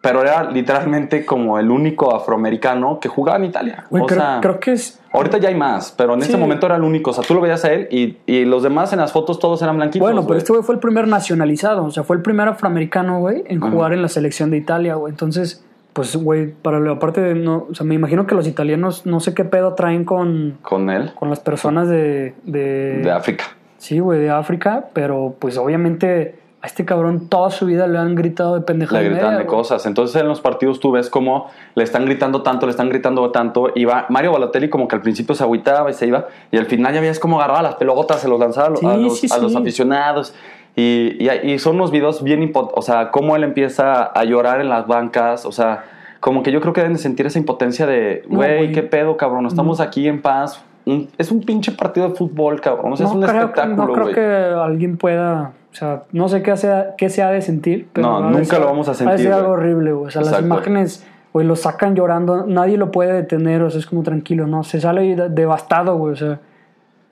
Pero 0.00 0.22
era 0.22 0.48
literalmente 0.50 1.26
como 1.26 1.58
el 1.58 1.70
único 1.70 2.14
afroamericano 2.14 3.00
que 3.00 3.08
jugaba 3.08 3.38
en 3.38 3.46
Italia. 3.46 3.84
Güey, 3.90 4.04
o 4.04 4.06
creo, 4.06 4.20
sea, 4.20 4.38
creo 4.40 4.60
que 4.60 4.72
es 4.72 5.00
Ahorita 5.12 5.38
ya 5.38 5.48
hay 5.48 5.54
más, 5.54 5.92
pero 5.96 6.14
en 6.14 6.20
ese 6.20 6.32
Sí. 6.32 6.38
momento 6.38 6.66
era 6.66 6.76
el 6.76 6.82
único. 6.82 7.10
O 7.10 7.14
sea, 7.14 7.24
tú 7.24 7.34
lo 7.34 7.40
veías 7.40 7.64
a 7.64 7.72
él 7.72 7.88
y, 7.90 8.18
y 8.26 8.44
los 8.44 8.62
demás 8.62 8.92
en 8.92 9.00
las 9.00 9.10
fotos 9.12 9.38
todos 9.40 9.60
eran 9.62 9.76
blanquitos. 9.76 10.06
Bueno, 10.06 10.26
pero 10.26 10.38
este 10.38 10.52
güey 10.52 10.62
fue 10.62 10.74
el 10.76 10.80
primer 10.80 11.08
nacionalizado, 11.08 11.84
o 11.84 11.90
sea, 11.90 12.04
fue 12.04 12.14
el 12.16 12.22
primer 12.22 12.46
afroamericano, 12.46 13.18
güey, 13.20 13.42
en 13.46 13.60
jugar 13.60 13.92
en 13.92 14.02
la 14.02 14.08
selección 14.08 14.50
de 14.50 14.58
Italia, 14.58 14.94
güey. 14.94 15.10
Entonces, 15.10 15.64
pues, 15.94 16.14
güey, 16.14 16.52
para 16.52 16.78
la 16.78 16.98
parte 17.00 17.20
de, 17.20 17.34
no, 17.34 17.66
o 17.70 17.74
sea, 17.74 17.84
me 17.84 17.94
imagino 17.96 18.26
que 18.26 18.34
los 18.36 18.46
italianos 18.46 19.04
no 19.06 19.18
sé 19.18 19.34
qué 19.34 19.44
pedo 19.44 19.74
traen 19.74 20.04
con, 20.04 20.58
Con 20.62 20.90
él, 20.90 21.10
con 21.14 21.28
las 21.30 21.40
personas 21.40 21.88
de... 21.88 22.34
De, 22.44 22.98
de 23.02 23.10
África. 23.10 23.44
Sí, 23.78 23.98
güey, 23.98 24.20
de 24.20 24.30
África, 24.30 24.90
pero 24.92 25.34
pues 25.38 25.56
obviamente 25.56 26.38
a 26.60 26.66
este 26.66 26.84
cabrón 26.84 27.28
toda 27.28 27.50
su 27.50 27.66
vida 27.66 27.86
le 27.86 27.98
han 27.98 28.16
gritado 28.16 28.54
de 28.56 28.62
pendeja 28.62 28.96
Le 28.98 29.04
gritan 29.10 29.24
media, 29.26 29.38
de 29.38 29.44
güey. 29.44 29.56
cosas. 29.56 29.86
Entonces 29.86 30.20
en 30.20 30.26
los 30.26 30.40
partidos 30.40 30.80
tú 30.80 30.90
ves 30.90 31.08
cómo 31.08 31.48
le 31.76 31.84
están 31.84 32.04
gritando 32.04 32.42
tanto, 32.42 32.66
le 32.66 32.70
están 32.70 32.88
gritando 32.88 33.30
tanto. 33.30 33.70
Y 33.76 33.84
va 33.84 34.06
Mario 34.08 34.32
Balotelli 34.32 34.68
como 34.68 34.88
que 34.88 34.96
al 34.96 35.02
principio 35.02 35.34
se 35.36 35.44
agüitaba 35.44 35.88
y 35.90 35.94
se 35.94 36.06
iba. 36.08 36.26
Y 36.50 36.56
al 36.58 36.66
final 36.66 36.92
ya 36.94 37.00
veías 37.00 37.20
cómo 37.20 37.38
agarraba 37.38 37.62
las 37.62 37.76
pelotas, 37.76 38.20
se 38.20 38.28
los 38.28 38.40
lanzaba 38.40 38.74
Sí, 38.76 38.86
a 38.86 38.96
los, 38.96 39.20
sí, 39.20 39.28
a 39.30 39.38
los 39.38 39.52
sí. 39.52 39.58
aficionados. 39.58 40.34
Y, 40.74 41.16
y, 41.20 41.28
y 41.52 41.58
son 41.60 41.76
unos 41.76 41.90
videos 41.92 42.22
bien... 42.22 42.40
impo- 42.40 42.70
O 42.74 42.82
sea, 42.82 43.10
cómo 43.12 43.36
él 43.36 43.44
empieza 43.44 44.02
a 44.04 44.24
llorar 44.24 44.60
en 44.60 44.68
las 44.68 44.86
bancas. 44.88 45.46
O 45.46 45.52
sea, 45.52 45.84
como 46.20 46.42
que 46.42 46.50
yo 46.50 46.60
creo 46.60 46.72
que 46.72 46.80
deben 46.80 46.94
de 46.94 46.98
sentir 47.00 47.24
esa 47.26 47.38
impotencia 47.38 47.86
de, 47.86 48.24
No, 48.28 48.36
güey, 48.38 48.56
güey. 48.58 48.72
qué 48.72 48.82
pedo, 48.82 49.16
cabrón. 49.16 49.46
Estamos 49.46 49.78
aquí 49.80 50.08
en 50.08 50.20
paz. 50.22 50.60
Un- 50.86 51.08
es 51.18 51.30
un 51.30 51.40
pinche 51.42 51.70
partido 51.72 52.08
de 52.08 52.14
fútbol, 52.16 52.60
cabrón. 52.60 52.92
O 52.94 52.96
sea, 52.96 53.06
es 53.06 53.12
un 53.12 53.22
creo, 53.22 53.40
espectáculo, 53.42 53.76
no 53.86 53.92
creo 53.92 54.04
güey. 54.06 54.14
que 54.14 54.20
alguien 54.60 54.96
pueda, 54.96 55.52
o 55.70 55.74
sea, 55.74 56.04
no 56.12 56.28
sé 56.28 56.42
qué, 56.42 56.56
sea, 56.56 56.94
qué 56.96 57.10
se 57.10 57.22
ha 57.22 57.30
de 57.30 57.42
sentir, 57.42 57.88
pero 57.92 58.06
No, 58.08 58.30
nunca 58.30 58.44
ser- 58.44 58.60
lo 58.60 58.66
vamos 58.66 58.88
a 58.88 58.90
Ha 58.90 58.94
de 58.94 58.98
sentir, 58.98 59.18
ser 59.20 59.32
algo 59.32 59.50
horrible, 59.52 59.92
güey. 59.92 60.06
O 60.08 60.10
sea, 60.10 60.22
las 60.22 60.40
imágenes, 60.40 61.06
güey, 61.32 61.46
lo 61.46 61.56
sacan 61.56 61.94
llorando, 61.94 62.46
nadie 62.46 62.76
lo 62.78 62.90
puede 62.90 63.12
detener, 63.12 63.62
o 63.62 63.70
sea, 63.70 63.78
es 63.80 63.86
como 63.86 64.02
tranquilo, 64.02 64.46
¿no? 64.46 64.64
Se 64.64 64.80
sale 64.80 65.14
de- 65.14 65.28
devastado, 65.28 65.96
güey, 65.96 66.14
o 66.14 66.16
sea, 66.16 66.40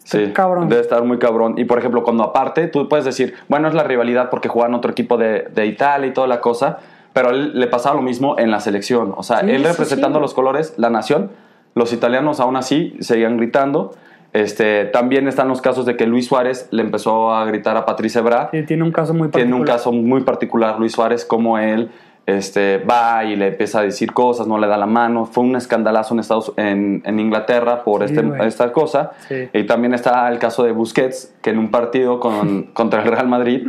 Sí, 0.04 0.30
cabrón. 0.32 0.68
debe 0.68 0.80
estar 0.82 1.02
muy 1.04 1.18
cabrón. 1.18 1.54
Y 1.58 1.64
por 1.64 1.78
ejemplo, 1.78 2.02
cuando 2.04 2.22
aparte, 2.24 2.68
tú 2.68 2.88
puedes 2.88 3.04
decir, 3.04 3.34
bueno, 3.48 3.66
es 3.68 3.74
la 3.74 3.82
rivalidad 3.82 4.30
porque 4.30 4.48
juegan 4.48 4.72
otro 4.74 4.90
equipo 4.90 5.16
de, 5.16 5.48
de 5.54 5.66
Italia 5.66 6.06
y 6.08 6.12
toda 6.12 6.26
la 6.28 6.40
cosa, 6.40 6.78
pero 7.12 7.28
a 7.28 7.32
él 7.32 7.58
le 7.58 7.66
pasaba 7.66 7.96
lo 7.96 8.02
mismo 8.02 8.38
en 8.38 8.50
la 8.50 8.60
selección. 8.60 9.14
O 9.16 9.22
sea, 9.22 9.40
Sí, 9.40 9.50
él 9.50 9.62
sí, 9.62 9.68
representando 9.68 10.18
sí. 10.18 10.22
los 10.22 10.32
colores, 10.34 10.74
la 10.76 10.90
nación, 10.90 11.30
los 11.74 11.92
italianos 11.92 12.40
aún 12.40 12.56
así 12.56 12.96
seguían 13.00 13.36
gritando. 13.36 13.94
Este, 14.36 14.84
también 14.84 15.28
están 15.28 15.48
los 15.48 15.62
casos 15.62 15.86
de 15.86 15.96
que 15.96 16.06
Luis 16.06 16.26
Suárez 16.26 16.68
le 16.70 16.82
empezó 16.82 17.32
a 17.32 17.46
gritar 17.46 17.74
a 17.78 17.86
Patricia 17.86 18.20
Ebra. 18.20 18.50
sí, 18.52 18.64
tiene 18.64 18.82
un 18.82 18.92
caso 18.92 19.14
muy 19.14 19.28
particular. 19.28 19.46
Tiene 19.46 19.58
un 19.58 19.66
caso 19.66 19.92
muy 19.92 20.20
particular, 20.24 20.78
Luis 20.78 20.92
Suárez, 20.92 21.24
como 21.24 21.56
él 21.58 21.90
este, 22.26 22.78
va 22.78 23.24
y 23.24 23.36
le 23.36 23.48
empieza 23.48 23.78
a 23.78 23.82
decir 23.82 24.12
cosas, 24.12 24.46
no 24.46 24.58
le 24.58 24.66
da 24.66 24.76
la 24.76 24.86
mano. 24.86 25.24
Fue 25.24 25.42
un 25.44 25.56
escandalazo 25.56 26.12
en, 26.12 26.20
Estados, 26.20 26.52
en, 26.56 27.00
en 27.06 27.18
Inglaterra 27.20 27.82
por 27.82 28.06
Sí, 28.06 28.14
este, 28.14 28.46
esta 28.46 28.72
cosa. 28.72 29.12
Sí. 29.28 29.48
Y 29.52 29.64
también 29.64 29.94
está 29.94 30.28
el 30.28 30.38
caso 30.38 30.64
de 30.64 30.72
Busquets, 30.72 31.34
que 31.40 31.50
en 31.50 31.58
un 31.58 31.70
partido 31.70 32.20
con, 32.20 32.64
contra 32.74 33.02
el 33.02 33.08
Real 33.08 33.28
Madrid. 33.28 33.66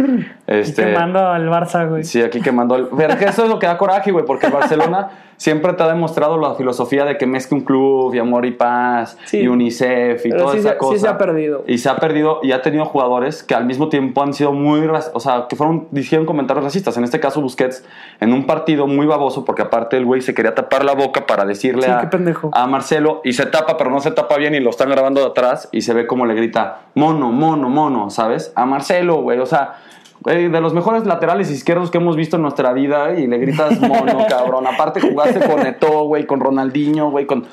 Este, 0.48 0.86
quemando 0.86 1.20
al 1.20 1.48
Barça, 1.48 1.88
güey. 1.88 2.04
Sí, 2.04 2.22
aquí 2.22 2.42
quemando 2.42 2.76
el. 2.76 2.88
Pero 2.98 3.18
que 3.18 3.26
eso 3.26 3.44
es 3.44 3.50
lo 3.50 3.60
que 3.60 3.68
da 3.68 3.78
coraje, 3.78 4.12
güey, 4.12 4.26
porque 4.26 4.48
el 4.48 4.54
Barcelona 4.54 5.10
siempre 5.38 5.74
te 5.74 5.84
ha 5.84 5.88
demostrado 5.88 6.38
la 6.38 6.56
filosofía 6.56 7.06
de 7.06 7.18
que 7.18 7.26
mezcla 7.26 7.58
un 7.58 7.64
club 7.64 8.14
y 8.14 8.20
amor 8.20 8.46
y 8.46 8.52
paz 8.52 9.18
Sí. 9.26 9.38
y 9.40 9.48
UNICEF 9.48 10.26
y 10.26 10.30
toda 10.32 10.52
sí 10.54 10.58
esa 10.60 10.70
se- 10.70 10.74
sí 10.76 10.80
cosa. 10.80 10.98
se 11.00 11.08
ha 11.08 11.18
perdido. 11.18 11.64
Y 11.68 11.78
se 11.78 11.90
ha 11.90 11.96
perdido 11.98 12.40
y 12.44 12.52
ha 12.52 12.62
tenido 12.62 12.86
jugadores 12.86 13.44
que 13.44 13.56
al 13.56 13.66
mismo 13.66 13.90
tiempo 13.90 14.22
han 14.24 14.34
sido 14.34 14.52
muy. 14.52 14.88
O 15.14 15.20
sea, 15.20 15.46
que 15.48 15.56
fueron. 15.56 15.88
Dijeron 15.92 16.26
comentarios 16.26 16.64
racistas. 16.66 16.98
En 16.98 17.04
este 17.04 17.20
caso, 17.20 17.40
Busquets, 17.42 17.86
en 18.20 18.34
un 18.34 18.46
partido 18.46 18.88
muy 18.88 19.06
baboso, 19.06 19.46
porque 19.46 19.62
aparte 19.62 19.96
el 19.98 20.06
güey 20.06 20.22
se 20.22 20.34
quería 20.34 20.56
tapar 20.56 20.84
la 20.84 20.94
boca 20.94 21.26
para 21.26 21.46
decirle 21.46 21.84
Sí, 21.84 21.92
a, 21.92 22.10
a 22.54 22.68
Marcelo 22.68 23.22
y 23.24 23.34
se 23.34 23.46
tapa, 23.46 23.78
pero 23.78 23.90
no 23.92 24.00
se 24.00 24.12
tapa 24.12 24.38
bien 24.38 24.56
y 24.56 24.60
lo 24.60 24.70
están 24.72 24.90
grabando 24.90 25.22
de 25.22 25.28
atrás 25.28 25.70
y 25.72 25.82
se 25.82 25.94
ve 25.94 26.08
como 26.08 26.26
le 26.26 26.34
grita 26.34 26.82
mono, 26.96 27.32
mono, 27.32 27.70
mono, 27.70 28.10
¿sabes? 28.10 28.52
A 28.56 28.66
Marcelo, 28.66 29.22
güey, 29.22 29.40
o 29.40 29.46
sea, 29.46 29.76
güey, 30.22 30.50
de 30.50 30.62
los 30.62 30.74
mejores 30.74 31.06
laterales 31.06 31.50
izquierdos 31.52 31.92
que 31.92 31.98
hemos 31.98 32.16
visto 32.16 32.36
en 32.38 32.42
nuestra 32.44 32.74
vida 32.74 33.14
y 33.18 33.28
le 33.28 33.38
gritas 33.38 33.80
mono, 33.80 34.26
cabrón. 34.30 34.66
Aparte 34.68 35.00
jugaste 35.02 35.40
con 35.40 35.66
Eto'o, 35.66 36.06
güey, 36.08 36.26
con 36.26 36.40
Ronaldinho, 36.40 37.12
güey, 37.12 37.26
con... 37.26 37.46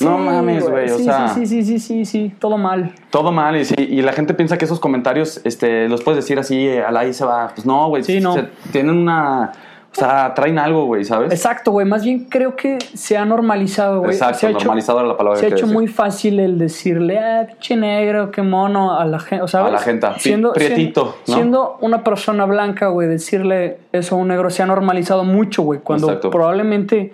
No 0.00 0.16
Sí, 0.16 0.22
mames, 0.24 0.68
güey, 0.68 0.90
o 0.90 0.98
sí, 0.98 1.04
sea... 1.04 1.28
Sí, 1.28 1.46
sí, 1.46 1.62
sí, 1.62 1.78
sí, 1.78 2.04
sí, 2.04 2.34
todo 2.38 2.56
mal. 2.58 2.92
Todo 3.10 3.30
mal 3.30 3.56
y, 3.56 3.64
sí, 3.64 3.74
y 3.78 4.02
la 4.02 4.12
gente 4.12 4.34
piensa 4.34 4.56
que 4.58 4.64
esos 4.64 4.80
comentarios 4.80 5.40
este, 5.44 5.88
los 5.88 6.02
puedes 6.02 6.24
decir 6.24 6.38
así, 6.38 6.66
eh, 6.66 6.82
al 6.82 6.96
ahí 6.96 7.12
se 7.12 7.24
va. 7.24 7.52
Pues 7.54 7.66
no, 7.66 7.88
güey. 7.88 8.02
Sí, 8.02 8.18
no. 8.18 8.32
se- 8.34 8.48
tienen 8.72 8.96
una... 8.96 9.52
O 9.94 9.94
sea, 9.94 10.32
traen 10.34 10.58
algo, 10.58 10.86
güey, 10.86 11.04
¿sabes? 11.04 11.30
Exacto, 11.32 11.70
güey. 11.70 11.86
Más 11.86 12.02
bien 12.02 12.24
creo 12.30 12.56
que 12.56 12.78
se 12.94 13.18
ha 13.18 13.26
normalizado, 13.26 13.98
güey. 14.00 14.12
Exacto, 14.12 14.38
se 14.38 14.46
ha 14.46 14.50
hecho- 14.50 14.60
normalizado 14.60 15.00
era 15.00 15.08
la 15.08 15.16
palabra 15.18 15.38
Se 15.38 15.46
ha 15.46 15.48
que 15.50 15.54
hecho 15.56 15.66
muy 15.66 15.86
fácil 15.86 16.40
el 16.40 16.58
decirle, 16.58 17.18
ah, 17.18 17.46
pinche 17.46 17.76
negro, 17.76 18.30
qué 18.30 18.40
mono, 18.40 18.98
a 18.98 19.04
la 19.04 19.18
gente. 19.18 19.42
O 19.42 19.48
sea, 19.48 19.66
A 19.66 19.70
la 19.70 19.78
gente, 19.78 20.06
pi- 20.22 20.34
prietito, 20.54 20.54
siendo, 20.54 21.02
¿no? 21.26 21.34
siendo 21.34 21.76
una 21.82 22.02
persona 22.04 22.46
blanca, 22.46 22.86
güey, 22.88 23.06
decirle 23.06 23.80
eso 23.92 24.14
a 24.14 24.18
un 24.18 24.28
negro 24.28 24.48
se 24.48 24.62
ha 24.62 24.66
normalizado 24.66 25.24
mucho, 25.24 25.62
güey. 25.62 25.80
Cuando 25.80 26.06
Exacto. 26.08 26.30
probablemente 26.30 27.12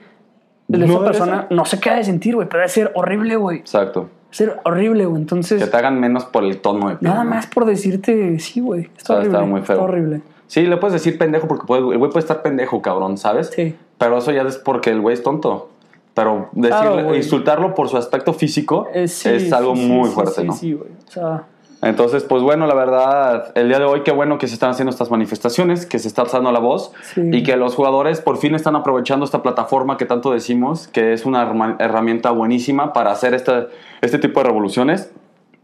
de 0.69 0.79
No 0.79 0.85
esa 0.85 1.05
persona 1.05 1.47
ser. 1.49 1.57
no 1.57 1.65
se 1.65 1.81
queda 1.81 1.97
de 1.97 2.05
sentir, 2.05 2.37
güey. 2.37 2.47
Pero 2.49 2.61
debe 2.61 2.69
ser 2.69 2.93
horrible, 2.95 3.35
güey. 3.37 3.59
Exacto. 3.59 4.09
Ser 4.31 4.61
horrible, 4.65 5.07
güey. 5.07 5.17
Que 5.17 5.21
Entonces, 5.23 5.71
te 5.71 5.77
hagan 5.77 5.99
menos 5.99 6.27
por 6.27 6.45
el 6.45 6.59
tono 6.61 6.91
de 6.91 6.97
piel, 6.97 7.11
nada 7.11 7.25
¿no? 7.25 7.31
más 7.31 7.47
por 7.49 7.65
decirte, 7.65 8.39
sí, 8.39 8.61
güey. 8.61 8.89
Está 8.97 9.15
horrible. 9.15 9.33
está 9.37 9.47
muy 9.47 9.63
feo. 9.63 9.75
Está 9.77 9.85
horrible. 9.85 10.21
Sí, 10.49 10.63
le 10.63 10.77
puedes 10.79 10.95
decir 10.95 11.17
pendejo 11.19 11.47
porque 11.47 11.65
puede- 11.67 11.83
el 11.93 11.99
güey 11.99 12.11
puede 12.11 12.19
estar 12.21 12.43
pendejo, 12.43 12.83
cabrón, 12.83 13.17
¿sabes? 13.19 13.51
Sí. 13.55 13.77
Pero 13.99 14.19
eso 14.19 14.33
ya 14.33 14.43
es 14.43 14.57
porque 14.59 14.91
el 14.91 15.01
güey 15.01 15.15
es 15.15 15.23
tonto. 15.23 15.71
pero 16.15 16.49
Claro, 16.61 16.81
decirle, 16.87 17.03
güey. 17.05 17.17
insultarlo 17.19 17.75
por 17.77 17.89
su 17.89 17.97
aspecto 17.97 18.33
físico 18.33 18.89
Eh, 18.93 19.07
sí, 19.07 19.29
es 19.29 19.53
algo 19.53 19.77
sí, 19.77 19.83
sí, 19.83 19.89
muy 19.89 20.09
sí, 20.09 20.15
fuerte, 20.17 20.41
sí, 20.41 20.47
¿no? 20.49 20.53
Sí, 20.53 20.73
güey. 20.73 20.91
O 21.07 21.11
sea, 21.13 21.45
Entonces, 21.81 22.25
pues 22.25 22.43
bueno, 22.43 22.67
la 22.67 22.75
verdad, 22.75 23.53
el 23.55 23.69
día 23.69 23.79
de 23.79 23.85
hoy 23.85 24.01
qué 24.03 24.11
bueno 24.11 24.37
que 24.37 24.49
se 24.49 24.55
están 24.55 24.71
haciendo 24.71 24.91
estas 24.91 25.13
manifestaciones, 25.13 25.87
que 25.87 26.01
se 26.01 26.09
está 26.09 26.23
alzando 26.23 26.51
la 26.51 26.59
voz 26.59 26.91
Sí. 27.15 27.21
y 27.33 27.45
que 27.45 27.57
los 27.57 27.77
jugadores 27.77 28.21
por 28.21 28.37
fin 28.39 28.57
están 28.57 28.75
aprovechando 28.75 29.25
esta 29.25 29.43
plataforma 29.43 29.97
que 29.97 30.07
tanto 30.07 30.33
decimos, 30.33 30.89
que 30.89 31.13
es 31.13 31.25
una 31.25 31.77
herramienta 31.79 32.33
buenísima 32.33 32.93
para 32.93 33.13
hacer 33.13 33.33
este, 33.35 33.69
este 34.01 34.19
tipo 34.19 34.41
de 34.41 34.47
revoluciones. 34.49 35.13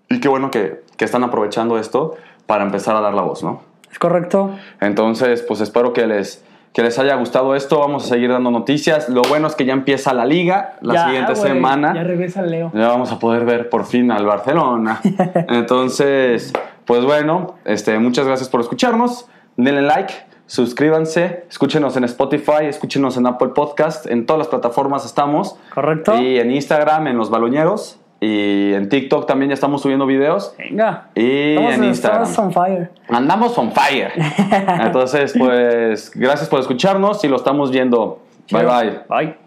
Y 0.08 0.20
qué 0.20 0.28
bueno 0.28 0.52
que, 0.52 0.82
que 0.96 1.04
están 1.04 1.24
aprovechando 1.24 1.78
esto 1.78 2.14
para 2.46 2.62
empezar 2.62 2.94
a 2.94 3.00
dar 3.00 3.14
la 3.14 3.22
voz, 3.22 3.42
¿no? 3.42 3.62
Es 3.94 3.98
correcto. 4.00 4.50
Entonces, 4.80 5.42
pues 5.42 5.60
espero 5.60 5.92
que 5.92 6.04
les, 6.08 6.44
que 6.72 6.82
les 6.82 6.98
haya 6.98 7.14
gustado 7.14 7.54
esto. 7.54 7.78
Vamos 7.78 8.06
a 8.06 8.08
seguir 8.08 8.28
dando 8.28 8.50
noticias. 8.50 9.08
Lo 9.08 9.22
bueno 9.22 9.46
es 9.46 9.54
que 9.54 9.64
ya 9.64 9.72
empieza 9.72 10.12
la 10.12 10.24
liga 10.24 10.74
la 10.80 10.94
Ya, 10.94 11.06
siguiente 11.06 11.36
semana. 11.36 11.94
Ya 11.94 12.02
regresa 12.02 12.42
Leo. 12.42 12.72
Ya 12.74 12.88
vamos 12.88 13.12
a 13.12 13.20
poder 13.20 13.44
ver 13.44 13.70
por 13.70 13.84
fin 13.84 14.10
al 14.10 14.26
Barcelona. 14.26 15.00
Entonces, 15.48 16.52
pues 16.84 17.04
bueno, 17.04 17.54
este, 17.64 17.96
muchas 18.00 18.26
gracias 18.26 18.48
por 18.48 18.60
escucharnos. 18.60 19.28
Denle 19.56 19.82
like, 19.82 20.12
suscríbanse, 20.46 21.44
escúchenos 21.48 21.96
en 21.96 22.02
Spotify, 22.02 22.64
escúchenos 22.64 23.16
en 23.16 23.28
Apple 23.28 23.50
Podcast, 23.54 24.06
en 24.06 24.26
todas 24.26 24.38
las 24.38 24.48
plataformas 24.48 25.06
estamos. 25.06 25.56
Correcto. 25.72 26.20
Y 26.20 26.40
en 26.40 26.50
Instagram, 26.50 27.06
en 27.06 27.16
Los 27.16 27.30
Baloñeros. 27.30 28.00
Y 28.24 28.72
en 28.72 28.88
TikTok 28.88 29.26
también 29.26 29.50
ya 29.50 29.54
estamos 29.54 29.82
subiendo 29.82 30.06
videos. 30.06 30.54
Venga. 30.56 31.08
Y 31.14 31.50
Estamos 31.50 31.74
en 31.74 31.84
Instagram. 31.84 32.22
estamos 32.22 32.38
on 32.38 32.52
fire. 32.52 32.90
Andamos 33.08 33.58
on 33.58 33.72
fire. 33.72 34.12
Entonces, 34.80 35.34
pues, 35.36 36.10
gracias 36.14 36.48
por 36.48 36.60
escucharnos 36.60 37.22
y 37.24 37.28
lo 37.28 37.36
estamos 37.36 37.70
viendo. 37.70 38.20
Bye 38.50 38.64
bye. 38.64 39.00
Bye. 39.08 39.43